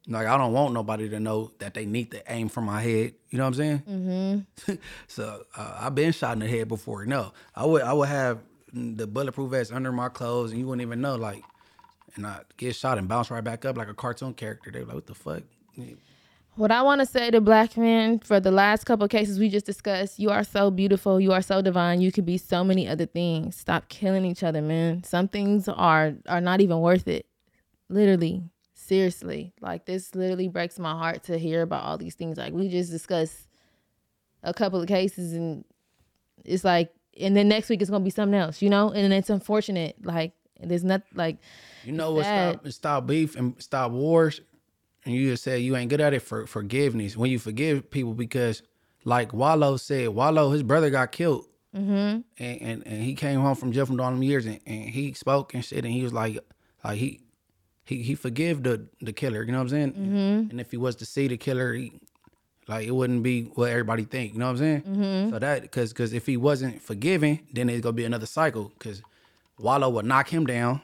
[0.07, 3.13] Like I don't want nobody to know that they need to aim for my head.
[3.29, 3.83] You know what I'm saying?
[3.87, 4.73] Mm-hmm.
[5.07, 7.05] so uh, I've been shot in the head before.
[7.05, 8.39] No, I would I would have
[8.73, 11.15] the bulletproof vest under my clothes, and you wouldn't even know.
[11.15, 11.43] Like,
[12.19, 14.71] and I get shot and bounce right back up like a cartoon character.
[14.71, 15.43] They're like, what the fuck?
[16.55, 19.65] What I want to say to black men for the last couple cases we just
[19.65, 23.05] discussed, you are so beautiful, you are so divine, you could be so many other
[23.05, 23.55] things.
[23.55, 25.03] Stop killing each other, man.
[25.03, 27.25] Some things are are not even worth it.
[27.87, 28.43] Literally,
[28.73, 29.53] seriously.
[29.61, 32.37] Like this literally breaks my heart to hear about all these things.
[32.37, 33.47] Like we just discussed
[34.43, 35.63] a couple of cases and
[36.43, 38.91] it's like and then next week it's to be something else, you know?
[38.91, 41.37] And it's unfortunate like there's not like
[41.89, 42.25] You know what?
[42.25, 44.41] Stop stop beef and stop wars.
[45.05, 47.17] And you just said you ain't good at it for forgiveness.
[47.17, 48.61] When you forgive people, because
[49.05, 51.89] like Wallo said, Wallo his brother got killed, mm-hmm.
[51.89, 55.13] and, and and he came home from jail from all them years, and, and he
[55.13, 56.37] spoke and shit, and he was like,
[56.83, 57.21] like he
[57.85, 59.41] he he forgive the the killer.
[59.41, 59.93] You know what I'm saying?
[59.93, 60.51] Mm-hmm.
[60.51, 61.91] And if he was to see the killer, he,
[62.67, 64.33] like it wouldn't be what everybody think.
[64.33, 64.81] You know what I'm saying?
[64.83, 65.29] Mm-hmm.
[65.31, 68.71] So that because because if he wasn't forgiving, then it's gonna be another cycle.
[68.77, 69.01] Because
[69.57, 70.81] Wallo would knock him down.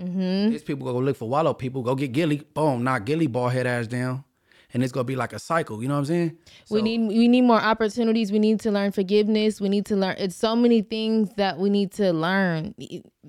[0.00, 0.50] Mm-hmm.
[0.50, 3.66] These people go look for Wallo people, go get Gillie, boom, knock Gillie ball head
[3.66, 4.24] ass down.
[4.72, 6.38] And it's gonna be like a cycle, you know what I'm saying?
[6.70, 8.30] we need we need more opportunities.
[8.30, 9.60] We need to learn forgiveness.
[9.60, 10.14] We need to learn.
[10.16, 12.76] It's so many things that we need to learn,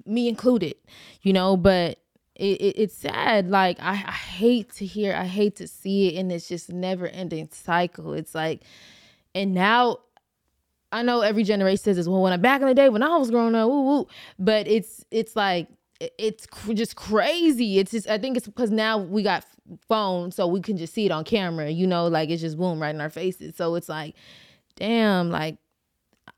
[0.06, 0.76] me included.
[1.24, 1.98] You know, but
[2.36, 3.50] it, it, it's sad.
[3.50, 5.16] Like I, I hate to hear.
[5.16, 8.14] I hate to see it, and it's just never ending cycle.
[8.14, 8.62] It's like,
[9.34, 9.98] and now.
[10.94, 12.06] I know every generation says this.
[12.06, 14.08] Well, when I back in the day when I was growing up, woo woo.
[14.38, 15.70] But it's it's like
[16.18, 17.80] it's just crazy.
[17.80, 19.46] It's just I think it's because now we got
[19.88, 21.70] phones, so we can just see it on camera.
[21.70, 23.56] You know, like it's just boom right in our faces.
[23.56, 24.16] So it's like,
[24.76, 25.58] damn, like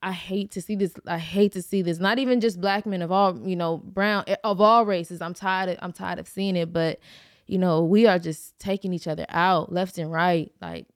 [0.01, 0.93] I hate to see this.
[1.07, 1.99] I hate to see this.
[1.99, 5.21] Not even just black men of all, you know, brown eh, of all races.
[5.21, 5.69] I'm tired.
[5.69, 6.73] Of, I'm tired of seeing it.
[6.73, 6.99] But
[7.47, 10.51] you know, we are just taking each other out left and right.
[10.61, 10.87] Like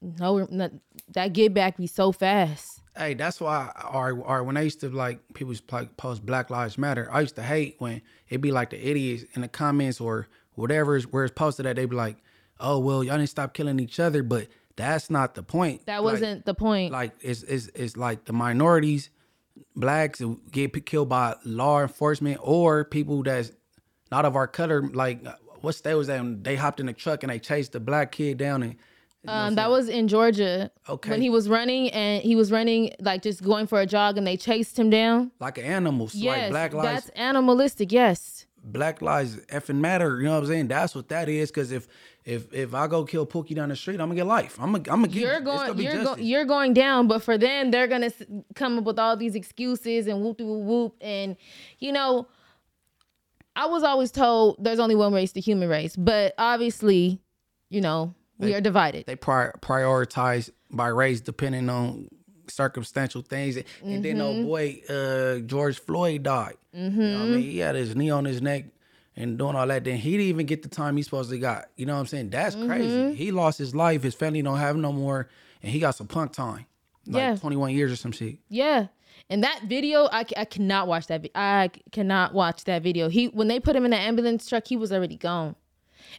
[0.00, 0.72] no, not,
[1.12, 2.75] that get back be so fast.
[2.96, 6.78] Hey, that's why, or, or when I used to like people like post Black Lives
[6.78, 10.28] Matter, I used to hate when it'd be like the idiots in the comments or
[10.54, 12.16] whatever is where it's posted that they'd be like,
[12.58, 15.86] oh well, y'all didn't stop killing each other, but that's not the point.
[15.86, 16.92] That wasn't the point.
[16.92, 19.10] like it's, it's it's like the minorities,
[19.74, 23.52] blacks get killed by law enforcement or people that's
[24.10, 24.82] not of our color.
[24.82, 26.44] Like uh, what state was that?
[26.44, 28.76] They hopped in a truck and they chased the black kid down and
[29.28, 30.70] Um, that was in Georgia.
[30.88, 31.10] Okay.
[31.10, 34.26] When he was running and he was running like just going for a jog and
[34.26, 35.32] they chased him down.
[35.40, 36.14] like animals.
[36.14, 37.06] Yes, like black lives.
[37.06, 37.92] that's animalistic.
[37.92, 38.46] Yes.
[38.62, 40.18] Black lives effing matter.
[40.18, 40.68] You know what I'm saying?
[40.68, 41.50] That's what that is.
[41.50, 41.86] Because if
[42.24, 44.58] if if I go kill Pookie down the street, I'm gonna get life.
[44.58, 45.20] I'm gonna I'm gonna get.
[45.22, 46.22] You're it's gonna be You're going.
[46.24, 47.06] You're going down.
[47.06, 48.10] But for them, they're gonna
[48.56, 50.96] come up with all these excuses and whoop whoop whoop.
[51.00, 51.36] And
[51.78, 52.26] you know,
[53.54, 55.94] I was always told there's only one race, the human race.
[55.94, 57.20] But obviously,
[57.70, 59.06] you know, we are divided.
[59.06, 62.08] they pri- prioritize by race depending on
[62.48, 63.56] circumstantial things.
[63.82, 64.20] And then Mm-hmm.
[64.20, 66.56] oh boy, uh, George Floyd died.
[66.72, 67.42] You know what I mean?
[67.42, 68.64] He had his knee on his neck
[69.16, 69.84] and doing all that.
[69.84, 71.66] Then he didn't even get the time he supposed to got.
[71.76, 72.30] You know what I'm saying?
[72.30, 72.66] That's Mm-hmm.
[72.68, 73.14] crazy.
[73.14, 74.02] He lost his life.
[74.02, 75.28] His family don't have no more,
[75.62, 76.66] and he got some punk time.
[77.06, 77.36] Like Yeah.
[77.36, 78.38] 21 years or some shit.
[78.48, 78.88] Yeah.
[79.30, 81.26] And that video, I, I cannot watch that.
[81.34, 83.08] I cannot watch that video.
[83.08, 85.56] He when they put him in the ambulance truck, he was already gone.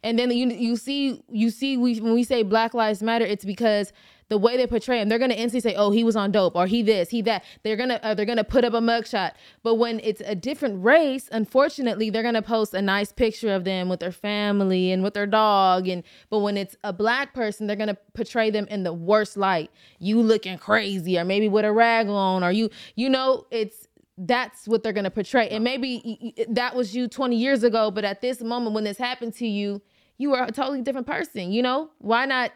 [0.04, 3.46] And then you you see you see we when we say Black Lives Matter, it's
[3.46, 3.94] because
[4.30, 6.68] the way they portray him, they're gonna instantly say, "Oh, he was on dope," or
[6.68, 9.32] "He this, he that." They're gonna uh, they're gonna put up a mugshot.
[9.64, 13.88] But when it's a different race, unfortunately, they're gonna post a nice picture of them
[13.90, 15.88] with their family and with their dog.
[15.88, 19.72] And but when it's a black person, they're gonna portray them in the worst light.
[20.00, 23.88] You looking crazy, or maybe with a rag on, or you you know it's
[24.18, 25.50] that's what they're going to portray.
[25.50, 29.36] And maybe that was you 20 years ago, but at this moment when this happened
[29.36, 29.82] to you,
[30.18, 31.92] you are a totally different person, you know?
[32.00, 32.52] Why not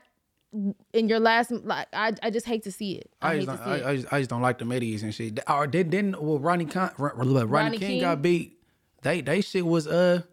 [0.93, 3.09] in your last like I, I just hate to see it.
[3.21, 4.65] I, I hate just, to don't, see I, I, just, I just don't like the
[4.65, 5.39] medias and shit.
[5.47, 8.01] Or did didn't well Ronnie Con, Ron- Ronnie, Ronnie King, King?
[8.01, 8.57] got beat.
[9.01, 10.23] They they shit was uh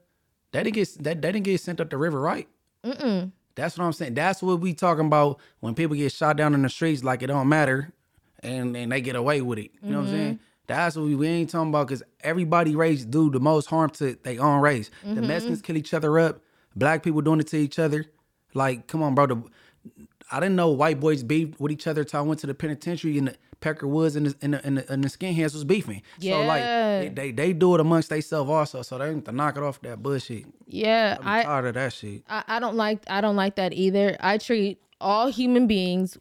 [0.52, 2.48] they didn't get that they didn't get sent up the river right.
[2.84, 3.32] Mm-mm.
[3.54, 4.14] That's what I'm saying.
[4.14, 7.28] That's what we talking about when people get shot down in the streets like it
[7.28, 7.92] don't matter,
[8.40, 9.70] and and they get away with it.
[9.82, 10.40] You know what I'm saying?
[10.68, 14.16] That's what we, we ain't talking about because everybody race do the most harm to
[14.22, 14.90] their own race.
[15.02, 15.26] The mm-hmm.
[15.26, 16.40] Mexicans kill each other up.
[16.76, 18.04] Black people doing it to each other.
[18.54, 19.26] Like, come on, bro.
[19.26, 19.42] The,
[20.30, 23.16] I didn't know white boys beefed with each other until I went to the penitentiary
[23.16, 26.02] and the Pecker Woods and the and the, and the, and the skinheads was beefing.
[26.18, 26.34] Yeah.
[26.34, 28.82] So like they, they they do it amongst themselves also.
[28.82, 30.44] So they need to knock it off that bullshit.
[30.66, 32.22] Yeah, I'm I, tired of that shit.
[32.28, 34.16] I I don't like I don't like that either.
[34.20, 36.18] I treat all human beings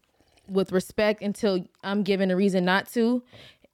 [0.47, 3.21] with respect until I'm given a reason not to.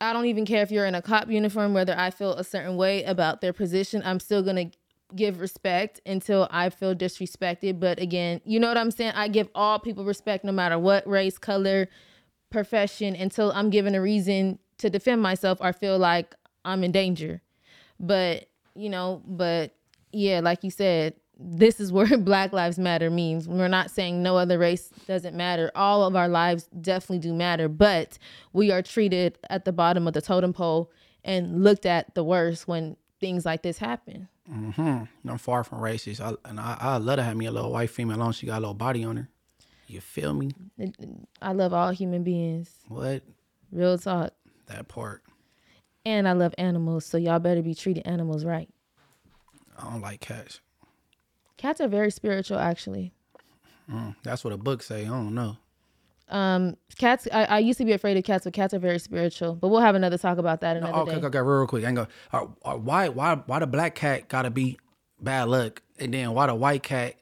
[0.03, 2.77] I don't even care if you're in a cop uniform, whether I feel a certain
[2.77, 4.01] way about their position.
[4.05, 4.71] I'm still gonna
[5.15, 7.79] give respect until I feel disrespected.
[7.79, 9.13] But again, you know what I'm saying?
[9.15, 11.87] I give all people respect no matter what race, color,
[12.49, 16.35] profession until I'm given a reason to defend myself or feel like
[16.65, 17.41] I'm in danger.
[17.99, 19.75] But, you know, but
[20.11, 23.47] yeah, like you said, this is where Black Lives Matter means.
[23.47, 25.71] We're not saying no other race doesn't matter.
[25.75, 28.17] All of our lives definitely do matter, but
[28.53, 30.91] we are treated at the bottom of the totem pole
[31.23, 34.27] and looked at the worst when things like this happen.
[34.51, 35.07] Mhm.
[35.25, 36.19] I'm far from racist.
[36.19, 38.57] I, and I, I love to have me a little white female, as she got
[38.57, 39.29] a little body on her.
[39.87, 40.51] You feel me?
[41.41, 42.69] I love all human beings.
[42.87, 43.23] What?
[43.71, 44.33] Real talk.
[44.67, 45.23] That part.
[46.05, 48.69] And I love animals, so y'all better be treating animals right.
[49.77, 50.59] I don't like cats.
[51.63, 53.13] Cats are very spiritual, actually.
[54.23, 55.03] That's what a book say.
[55.05, 55.55] I don't know.
[56.27, 57.25] Um, cats.
[57.31, 59.55] I, I used to be afraid of cats, but cats are very spiritual.
[59.55, 61.25] But we'll have another talk about that another Oh, okay, day.
[61.27, 61.85] okay, real, quick.
[61.85, 62.07] I ain't go.
[62.33, 64.77] Uh, uh, why, why, why the black cat gotta be
[65.21, 67.15] bad luck, and then why the white cat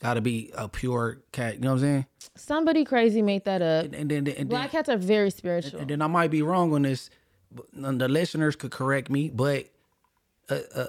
[0.00, 1.54] gotta be a pure cat?
[1.54, 2.06] You know what I'm saying?
[2.36, 3.94] Somebody crazy made that up.
[3.94, 5.80] And then, and Black then, cats are very spiritual.
[5.80, 7.08] and then I might be wrong on this.
[7.50, 9.68] But the listeners could correct me, but
[10.50, 10.88] a a,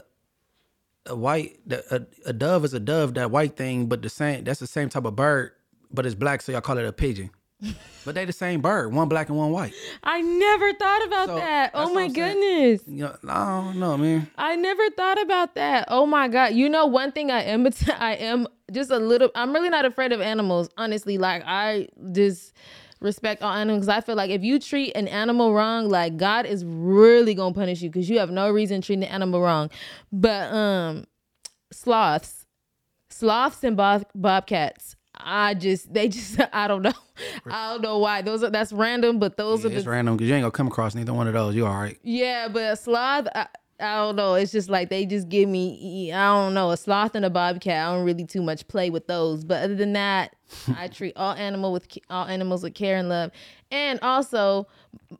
[1.07, 3.15] a white a, a dove is a dove.
[3.15, 4.43] That white thing, but the same.
[4.43, 5.51] That's the same type of bird,
[5.91, 7.29] but it's black, so y'all call it a pigeon.
[8.05, 9.73] but they the same bird, one black and one white.
[10.03, 11.71] I never thought about So, that.
[11.73, 12.81] Oh my goodness.
[12.85, 14.29] You know, I don't know, man.
[14.37, 15.85] I never thought about that.
[15.87, 16.53] Oh my god!
[16.53, 19.31] You know, one thing I am, I am just a little.
[19.33, 21.17] I'm really not afraid of animals, honestly.
[21.17, 22.53] Like I just
[23.01, 23.87] respect all animals.
[23.87, 27.81] I feel like if you treat an animal wrong, like God is really gonna punish
[27.81, 29.69] you because you have no reason treating the animal wrong.
[30.11, 31.05] But um,
[31.71, 32.45] sloths,
[33.09, 34.95] sloths and bob- bobcats.
[35.19, 36.93] I just, they just, I don't know,
[37.49, 38.21] I don't know why.
[38.21, 40.51] Those are that's random, but those Yeah, are it's the random because you ain't gonna
[40.51, 41.55] come across neither one of those.
[41.55, 41.97] You all right?
[42.03, 43.47] yeah, but a sloth, I,
[43.79, 44.35] I don't know.
[44.35, 47.87] It's just like they just give me, I don't know, a sloth and a bobcat.
[47.87, 49.43] I don't really too much play with those.
[49.43, 50.35] But other than that,
[50.75, 53.31] I treat all animal with all animals with care and love.
[53.69, 54.65] And also,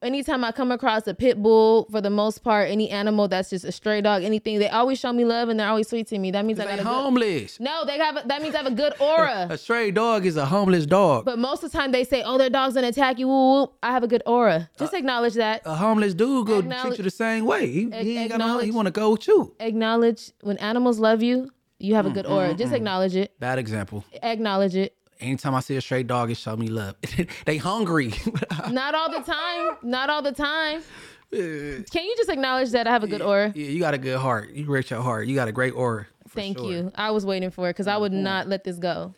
[0.01, 3.65] anytime I come across a pit bull, for the most part, any animal that's just
[3.65, 6.31] a stray dog, anything, they always show me love and they're always sweet to me.
[6.31, 7.59] That means I got a good, homeless.
[7.59, 8.17] no, they have.
[8.17, 9.47] A, that means I have a good aura.
[9.51, 11.25] A stray dog is a homeless dog.
[11.25, 13.71] But most of the time they say, "Oh, their dog's gonna attack you." Woo, woo.
[13.83, 14.69] I have a good aura.
[14.79, 15.61] Just Uh, acknowledge that.
[15.65, 17.67] a homeless dude go treat you the same way.
[17.67, 19.53] He, Ac- he ain't got no, he want to go with you.
[19.59, 21.49] acknowledge when animals love you,
[21.79, 22.53] you have a mm, good mm, aura.
[22.53, 22.77] Just mm.
[22.77, 23.37] acknowledge it.
[23.39, 24.03] Bad example.
[24.23, 24.96] Acknowledge it.
[25.19, 26.95] Anytime I see a stray dog, it show me love.
[27.45, 28.13] they hungry.
[28.69, 29.77] Not all the time.
[29.81, 30.83] Not all the time.
[31.31, 33.51] Can you just acknowledge that I have a good aura?
[33.53, 34.51] yeah, you got a good heart.
[34.53, 35.27] You rich your heart.
[35.27, 36.07] You got a great aura.
[36.29, 36.71] Thank sure.
[36.71, 36.91] you.
[36.95, 39.13] I was waiting for it because I would not let this go.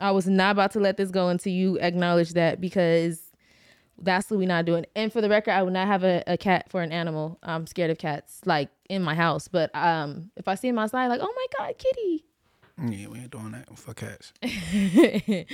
[0.00, 3.20] I was not about to let this go until you acknowledge that because
[3.98, 4.84] that's what we're not doing.
[4.96, 7.38] And for the record, I would not have a, a cat for an animal.
[7.42, 9.48] I'm scared of cats, like in my house.
[9.48, 12.24] But um, if I see him outside, like, oh my god, kitty.
[12.76, 14.32] Yeah, we ain't doing that for cats.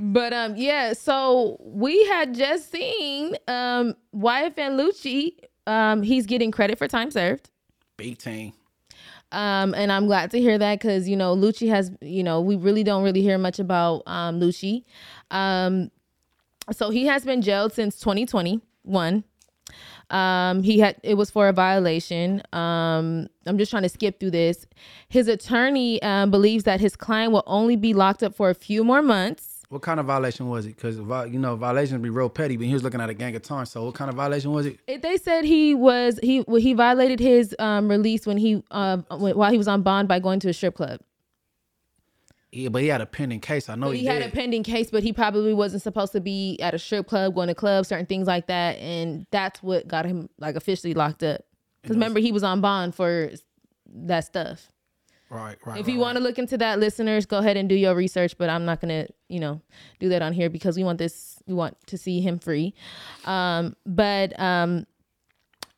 [0.00, 0.92] But um, yeah.
[0.92, 5.36] So we had just seen um YFN Lucci.
[5.66, 7.50] Um, he's getting credit for time served.
[7.96, 8.52] Big team.
[9.32, 12.54] Um, and I'm glad to hear that because you know Lucci has you know we
[12.56, 14.84] really don't really hear much about um Lucci.
[15.32, 15.90] Um,
[16.70, 19.24] so he has been jailed since 2021.
[20.10, 22.42] Um, he had it was for a violation.
[22.52, 24.66] Um, I'm just trying to skip through this.
[25.08, 28.84] His attorney um, believes that his client will only be locked up for a few
[28.84, 29.64] more months.
[29.70, 30.76] What kind of violation was it?
[30.76, 30.96] Because
[31.32, 32.56] you know violations be real petty.
[32.56, 33.66] But he was looking at a gang of time.
[33.66, 34.78] So what kind of violation was it?
[34.86, 38.98] It, they said he was he well, he violated his um, release when he uh,
[39.08, 41.00] while he was on bond by going to a strip club.
[42.54, 43.68] Yeah, but he had a pending case.
[43.68, 44.32] I know he, he, had did.
[44.32, 47.48] a pending case, but he probably wasn't supposed to be at a strip club, going
[47.48, 51.40] to clubs, certain things like that, and that's what got him like officially locked up.
[51.82, 53.30] Because remember, he was on bond for
[53.92, 54.68] that stuff.
[55.30, 55.80] right, right.
[55.80, 58.38] If you want to look into that, listeners, go ahead and do your research.
[58.38, 59.60] But I'm not gonna, you know,
[59.98, 61.42] do that on here because we want this.
[61.48, 62.72] We want to see him free.
[63.24, 64.86] Um, but um,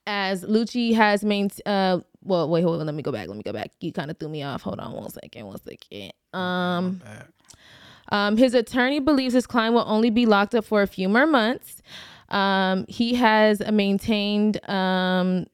[0.07, 2.87] as Lucci has maintained, uh, well, wait, hold on.
[2.87, 3.29] Let me go back.
[3.29, 3.70] Let me go back.
[3.81, 4.62] You kind of threw me off.
[4.62, 5.47] Hold on one second.
[5.47, 6.12] One second.
[6.33, 7.01] Um.
[8.12, 11.27] Um, his attorney believes his client will only be locked up for a few more
[11.27, 11.83] months.
[12.29, 15.47] Um, he has maintained um,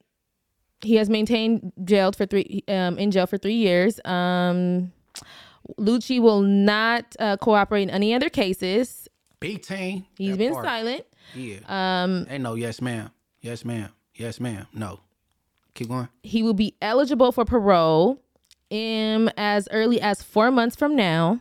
[0.80, 4.00] he has maintained jailed for three um, in jail for three years.
[4.04, 4.92] Um,
[5.78, 9.08] Lucci will not uh, cooperate in any other cases.
[9.38, 10.06] B team.
[10.16, 10.64] He's been part.
[10.64, 11.04] silent.
[11.34, 11.58] Yeah.
[11.68, 12.26] Um.
[12.28, 13.10] Ain't no yes ma'am.
[13.40, 13.90] Yes ma'am.
[14.14, 14.66] Yes ma'am.
[14.72, 15.00] No.
[15.74, 16.08] Keep going.
[16.22, 18.22] He will be eligible for parole
[18.70, 21.40] in as early as four months from now.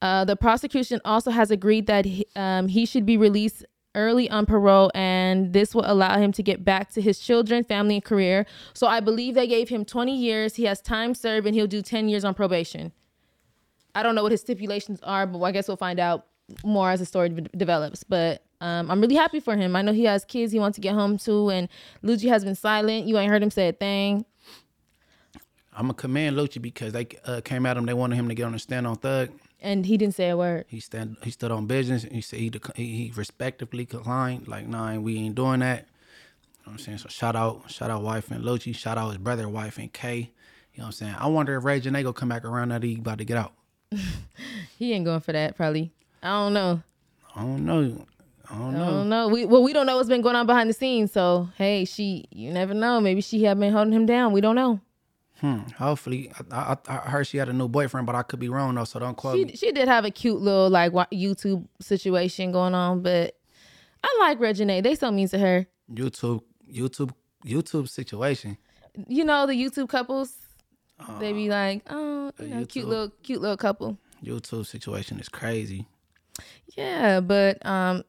[0.00, 3.64] Uh, the prosecution also has agreed that he, um, he should be released
[3.94, 7.96] early on parole, and this will allow him to get back to his children, family,
[7.96, 8.46] and career.
[8.74, 10.54] So I believe they gave him 20 years.
[10.54, 12.92] He has time served, and he'll do 10 years on probation.
[13.94, 16.26] I don't know what his stipulations are, but I guess we'll find out
[16.64, 18.04] more as the story de- develops.
[18.04, 19.76] But um, I'm really happy for him.
[19.76, 21.68] I know he has kids he wants to get home to, and
[22.02, 23.06] Lucci has been silent.
[23.06, 24.24] You ain't heard him say a thing.
[25.72, 27.86] I'm gonna commend Lucci because they uh, came at him.
[27.86, 29.30] They wanted him to get on the stand on Thug.
[29.60, 30.64] And he didn't say a word.
[30.68, 31.16] He stand.
[31.22, 32.02] He stood on business.
[32.02, 34.48] He said he dec- he, he respectively declined.
[34.48, 35.78] Like, nah, we ain't doing that.
[35.78, 35.86] You know
[36.64, 36.98] what I'm saying?
[36.98, 38.74] So shout out, shout out YFN Lucci.
[38.74, 40.16] Shout out his brother, YFN Kay.
[40.74, 41.14] You know what I'm saying?
[41.18, 43.52] I wonder if Reginae come back around now that he about to get out.
[44.78, 45.90] He ain't going for that, probably.
[46.22, 46.82] I don't know.
[47.34, 48.06] I don't know.
[48.50, 48.90] I don't I know.
[48.90, 49.28] don't know.
[49.28, 51.12] We well, we don't know what's been going on behind the scenes.
[51.12, 53.00] So hey, she, you never know.
[53.00, 54.32] Maybe she have been holding him down.
[54.32, 54.80] We don't know.
[55.40, 55.58] Hmm.
[55.78, 58.74] Hopefully, I, I, I heard she had a new boyfriend, but I could be wrong
[58.74, 58.84] though.
[58.84, 59.56] So don't quote She me.
[59.56, 63.36] she did have a cute little like YouTube situation going on, but
[64.02, 64.82] I like Reginae.
[64.82, 65.66] They so mean to her.
[65.92, 66.40] YouTube,
[66.72, 67.12] YouTube,
[67.44, 68.56] YouTube situation.
[69.06, 70.34] You know the YouTube couples.
[71.20, 73.96] they be like, oh, you know, cute little cute little couple.
[74.24, 75.86] YouTube situation is crazy.
[76.76, 78.02] Yeah, but um,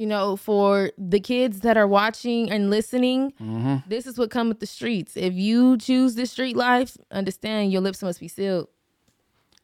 [0.00, 3.34] you know, for the kids that are watching and listening,
[3.86, 5.14] this is what come with the streets.
[5.14, 8.68] If you choose the street life, understand your lips must be sealed.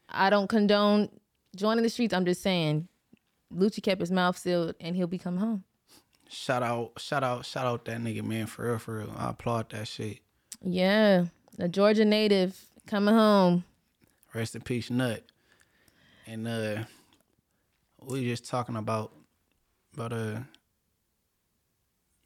[0.07, 1.09] I don't condone
[1.55, 2.13] joining the streets.
[2.13, 2.87] I'm just saying,
[3.51, 5.63] Lucci kept his mouth sealed, and he'll be coming home.
[6.29, 9.15] Shout out, shout out, shout out that nigga man for real, for real.
[9.17, 10.19] I applaud that shit.
[10.61, 11.25] Yeah,
[11.57, 13.63] a Georgia native coming home.
[14.35, 15.23] Rest in peace, Nut.
[16.27, 16.83] And uh
[18.05, 19.11] we just talking about
[19.97, 20.39] about uh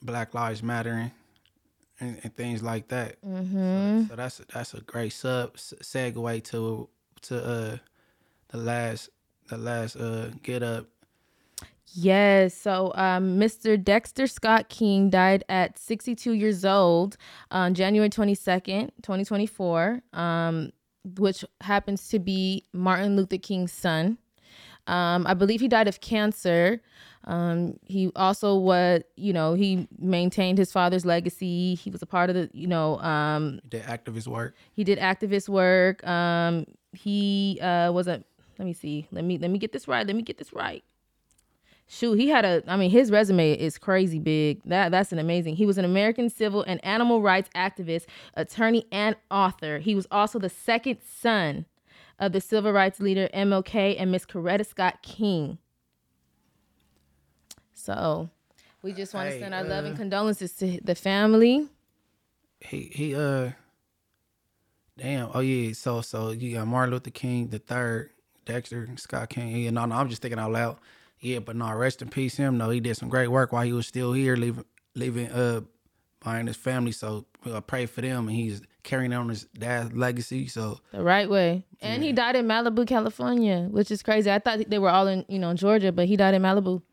[0.02, 1.12] Black Lives Matter
[2.00, 3.22] and, and things like that.
[3.22, 4.02] Mm-hmm.
[4.02, 6.90] So, so that's that's a great sub segue to
[7.22, 7.78] to uh
[8.50, 9.10] the last
[9.48, 10.88] the last uh get up.
[11.94, 12.54] Yes.
[12.54, 13.82] So, um, Mr.
[13.82, 17.18] Dexter Scott King died at 62 years old
[17.52, 20.72] on January 22nd, 2024, um,
[21.18, 24.18] which happens to be Martin Luther King's son.
[24.88, 26.82] Um, I believe he died of cancer.
[27.26, 31.76] Um, he also was, you know, he maintained his father's legacy.
[31.76, 34.56] He was a part of the, you know, um, The activist work.
[34.74, 36.06] he did activist work.
[36.08, 38.24] Um, he uh, was a.
[38.58, 39.08] Let me see.
[39.12, 40.06] Let me let me get this right.
[40.06, 40.84] Let me get this right.
[41.88, 42.64] Shoot, he had a.
[42.68, 44.62] I mean, his resume is crazy big.
[44.66, 45.56] That that's an amazing.
[45.58, 48.06] He was an American civil and animal rights activist,
[48.36, 49.80] attorney, and author.
[49.80, 51.66] He was also the second son
[52.20, 55.58] of the civil rights leader MLK and Miss Coretta Scott King.
[57.82, 58.30] So,
[58.84, 61.68] we just want to Hey, send our love and uh, condolences to the family.
[62.60, 63.52] he he uh
[64.98, 68.12] damn oh yeah so so you got Martin Luther King the third
[68.46, 70.78] Dexter Scott King yeah no no I'm just thinking out loud
[71.20, 73.74] yeah but no rest in peace him no he did some great work while he
[73.74, 74.66] was still here leaving
[74.96, 75.62] leaving uh
[76.20, 80.48] behind his family so I pray for them and he's carrying on his dad's legacy
[80.48, 81.66] so The right way.
[81.82, 84.30] And he died in Malibu, California, which is crazy.
[84.32, 86.84] I thought they were all in, you know, Georgia, but he died in Malibu.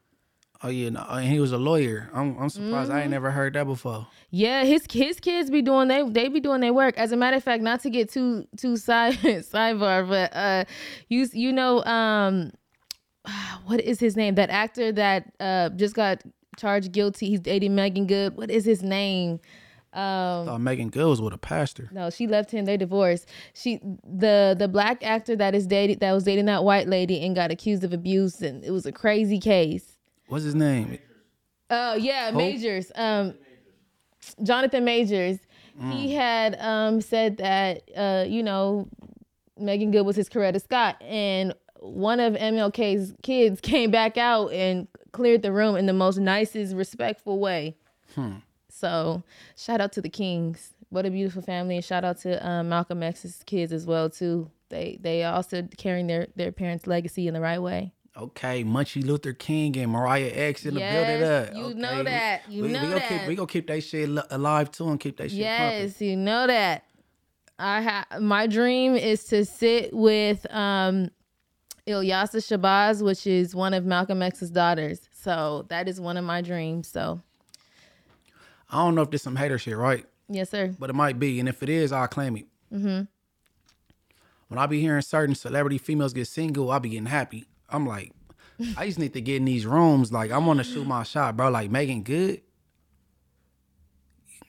[0.63, 3.55] Oh yeah no and he was a lawyer I'm I'm surprised I ain't never heard
[3.55, 6.99] that before Yeah, his his kids be doing they they be doing their work.
[6.99, 10.65] As a matter of fact, not to get too too side sidebar, but uh
[11.09, 12.51] you you know um
[13.67, 14.35] what is his name?
[14.35, 16.23] That actor that uh just got
[16.57, 17.29] charged guilty.
[17.29, 18.37] He's dating Meagan Good.
[18.37, 19.41] What is his name?
[19.95, 22.67] I thought Meagan Good was with a pastor No, she left him.
[22.67, 23.29] They divorced.
[23.55, 27.35] She the the black actor that is dated that was dating that white lady and
[27.35, 29.98] got accused of abuse and it was a crazy case.
[30.29, 30.99] What's his name
[31.71, 32.91] Oh yeah, Majors.
[32.95, 33.35] Um,
[34.43, 35.39] Jonathan Majors.
[35.93, 38.89] He had um said that uh you know
[39.59, 44.89] Meagan Good was his Coretta Scott, and one of MLK's kids came back out and
[45.13, 47.77] cleared the room in the most nicest, respectful way.
[48.69, 49.23] So
[49.57, 50.75] shout out to the Kings.
[50.91, 54.51] What a beautiful family, and shout out to um, Malcolm X's kids as well too.
[54.71, 57.93] They they also carrying their their parents' legacy in the right way.
[58.19, 61.55] Okay, Munchie Luther King and Mariah X in the Yes, building up.
[61.57, 61.79] you okay.
[61.79, 62.43] know that.
[62.51, 63.09] You we, know we gonna that.
[63.09, 65.81] Keep, we gonna keep that shit li- alive too and keep that shit pumping.
[65.83, 66.85] Yes, you know that.
[67.61, 71.11] I have my dream is to sit with um
[71.87, 75.09] Ilyasah Shabazz, which is one of Malcolm X's daughters.
[75.13, 76.89] So that is one of my dreams.
[76.89, 77.21] So
[78.71, 80.05] I don't know if this some hater shit, right?
[80.29, 80.75] yes, sir.
[80.79, 82.47] But it might be, and if it is, I'll claim it.
[82.73, 83.03] Mm-hmm.
[84.49, 87.47] When I be hearing certain celebrity females get single, I be getting happy.
[87.69, 88.13] I'm like,
[88.77, 90.13] I just need to get in these rooms.
[90.13, 91.51] Like I want to shoot my shot, bro.
[91.51, 92.43] Like Meagan Good.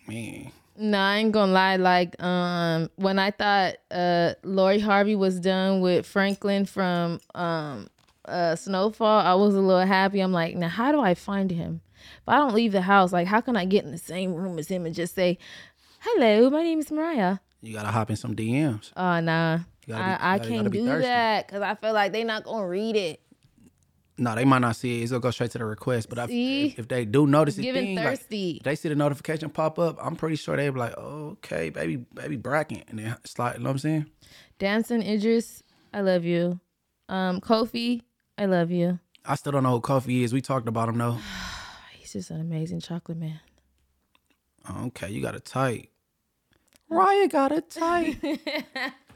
[0.08, 1.76] Man, No, I ain't gonna lie.
[1.76, 7.90] Like, um, when I thought uh Lori Harvey was done with Franklin from um
[8.26, 10.20] uh Snowfall, I was a little happy.
[10.20, 11.82] I'm like, now how do I find him?
[11.96, 14.58] If I don't leave the house, like, how can I get in the same room
[14.58, 15.38] as him and just say,
[16.00, 17.38] "Hello, my name is Mariah"?
[17.62, 18.92] you gotta hop in some DMs.
[18.96, 19.60] Oh nah,
[19.90, 21.02] be- I, I can't do thirsty.
[21.04, 23.22] that because I feel like they not gonna read it.
[24.18, 25.04] No, they might not see it.
[25.04, 26.10] It's gonna go straight to the request.
[26.10, 28.58] But I, if, if they do notice it, Giving thing, like, thirsty.
[28.58, 31.70] if they see the notification pop up, I'm pretty sure they be like, oh, "Okay,
[31.70, 33.54] baby, baby Bracken," and then slide.
[33.54, 34.06] You know what I'm saying?
[34.58, 35.64] Damson Idris,
[35.94, 36.60] I love you.
[37.08, 38.02] Um, Kofi,
[38.38, 39.00] I love you.
[39.26, 40.34] I still don't know who Kofi is.
[40.34, 41.18] We talked about him though.
[41.98, 43.40] He's just an amazing chocolate man.
[44.84, 45.90] Okay, you got a tight.
[46.92, 48.18] Raya got a tight.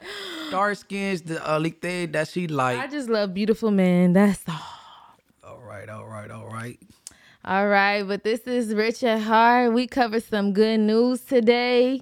[0.51, 2.79] Dark skins, the only thing that she like.
[2.79, 4.13] I just love beautiful men.
[4.13, 4.59] That's all.
[5.43, 6.79] All right, all right, all right.
[7.45, 9.73] All right, but this is Rich at Heart.
[9.73, 12.01] We covered some good news today.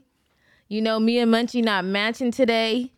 [0.67, 2.91] You know, me and Munchie not matching today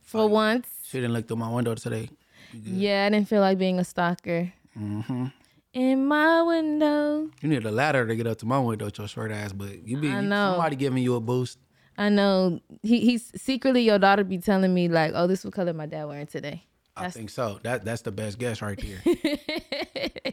[0.00, 0.68] for once.
[0.84, 2.10] She didn't look through my window today.
[2.52, 4.52] Yeah, I didn't feel like being a stalker.
[4.78, 5.26] Mm-hmm.
[5.72, 7.30] In my window.
[7.40, 9.86] You need a ladder to get up to my window with your short ass, but
[9.86, 11.58] you be somebody giving you a boost.
[12.00, 15.54] I know he, he's secretly your daughter be telling me like, oh, this is what
[15.54, 16.64] color my dad wearing today.
[16.96, 17.60] I think so.
[17.62, 20.32] That that's the best guess right there.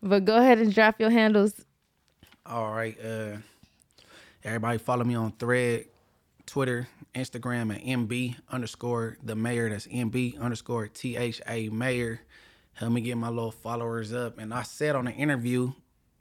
[0.00, 1.64] But go ahead and drop your handles.
[2.46, 2.96] All right.
[3.04, 3.38] Uh,
[4.44, 5.86] everybody follow me on Thread,
[6.46, 9.68] Twitter, Instagram at MB underscore the mayor.
[9.68, 12.20] That's MB underscore T H A mayor.
[12.74, 14.38] Help me get my little followers up.
[14.38, 15.72] And I said on the interview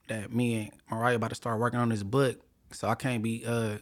[0.08, 2.42] that me and Mariah about to start working on this book,
[2.72, 3.78] so I can't be uh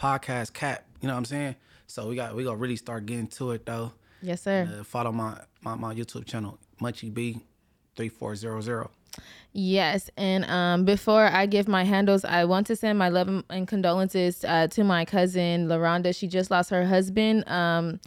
[0.00, 0.84] podcast cap.
[1.00, 1.56] You know what I'm saying?
[1.86, 3.92] So we got we gonna really start getting to it though.
[4.22, 4.68] Yes, sir.
[4.80, 7.40] Uh, follow my, my my YouTube channel, Munchie B,
[7.96, 8.90] three four zero zero.
[9.52, 13.66] Yes, and um, before I give my handles, I want to send my love and
[13.66, 16.16] condolences uh, to my cousin Laronda.
[16.16, 17.48] She just lost her husband.
[17.48, 18.00] Um,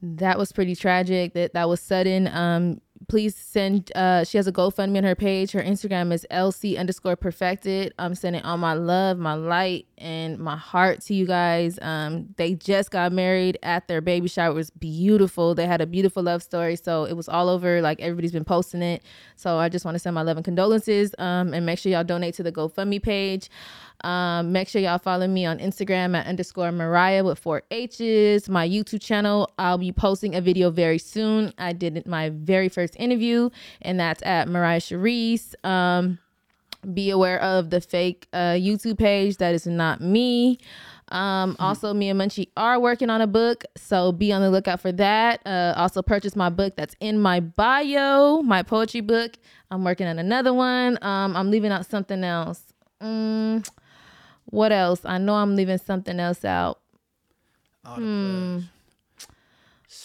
[0.00, 1.34] that was pretty tragic.
[1.34, 2.28] That that was sudden.
[2.28, 3.92] Um, please send.
[3.94, 5.52] Uh, she has a GoFundMe on her page.
[5.52, 7.92] Her Instagram is lc underscore perfected.
[7.98, 11.78] I'm sending all my love, my light, and my heart to you guys.
[11.80, 14.50] Um, they just got married at their baby shower.
[14.50, 15.54] It was beautiful.
[15.54, 16.76] They had a beautiful love story.
[16.76, 17.80] So it was all over.
[17.80, 19.02] Like everybody's been posting it.
[19.36, 21.14] So I just want to send my love and condolences.
[21.18, 23.50] Um, and make sure y'all donate to the GoFundMe page.
[24.04, 28.48] Um, make sure y'all follow me on Instagram at underscore Mariah with four H's.
[28.48, 31.52] My YouTube channel, I'll be posting a video very soon.
[31.58, 33.50] I did my very first interview,
[33.82, 35.54] and that's at Mariah Sharice.
[35.64, 36.18] Um,
[36.94, 39.38] be aware of the fake uh, YouTube page.
[39.38, 40.58] That is not me.
[41.08, 44.80] Um, also, me and Munchie are working on a book, so be on the lookout
[44.80, 45.40] for that.
[45.46, 49.36] Uh, also, purchase my book that's in my bio, my poetry book.
[49.70, 50.98] I'm working on another one.
[51.02, 52.60] Um, I'm leaving out something else.
[53.00, 53.68] Mm,
[54.46, 55.04] what else?
[55.04, 56.80] I know I'm leaving something else out.
[57.84, 58.75] Plugs.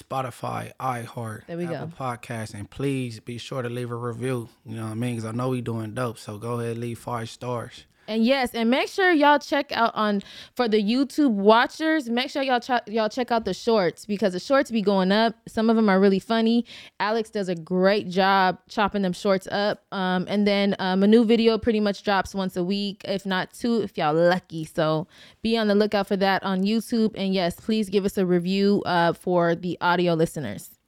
[0.01, 1.93] Spotify, iHeart, There we Apple go.
[1.97, 4.49] Podcasts, and please be sure to leave a review.
[4.65, 5.15] You know what I mean?
[5.15, 6.17] Because I know we doing dope.
[6.17, 7.85] So go ahead, leave five stars.
[8.07, 10.21] And yes, and make sure y'all check out on
[10.55, 12.09] for the YouTube watchers.
[12.09, 15.35] Make sure y'all ch- y'all check out the shorts because the shorts be going up.
[15.47, 16.65] Some of them are really funny.
[16.99, 19.85] Alex does a great job chopping them shorts up.
[19.91, 23.53] Um, and then um, a new video pretty much drops once a week, if not
[23.53, 24.65] two, if y'all lucky.
[24.65, 25.07] So
[25.41, 27.11] be on the lookout for that on YouTube.
[27.15, 30.80] And yes, please give us a review uh, for the audio listeners.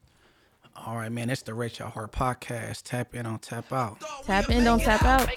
[0.86, 1.30] All right, man.
[1.30, 2.84] It's the Rich at Heart podcast.
[2.84, 4.04] Tap in on tap out.
[4.26, 5.30] Tap in, don't tap out.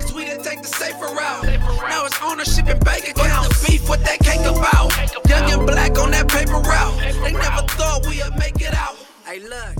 [0.00, 1.44] Cause we didn't take the safer route.
[1.44, 3.60] Now it's ownership and bank accounts.
[3.60, 4.90] The beef, what that cake about.
[5.28, 6.98] Young and black on that paper route.
[7.22, 8.96] They never thought we'd make it out.
[9.24, 9.76] Hey, look.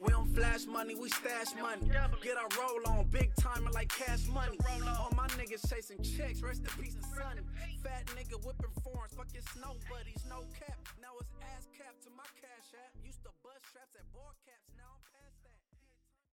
[0.00, 1.90] We don't flash money, we stash money.
[2.22, 4.56] Get our roll on, big time like cash money.
[4.86, 7.42] All my niggas chasing checks, rest in peace to Sonny.
[7.82, 10.78] Fat nigga whipping forms, fuck your snow buddies, no cap.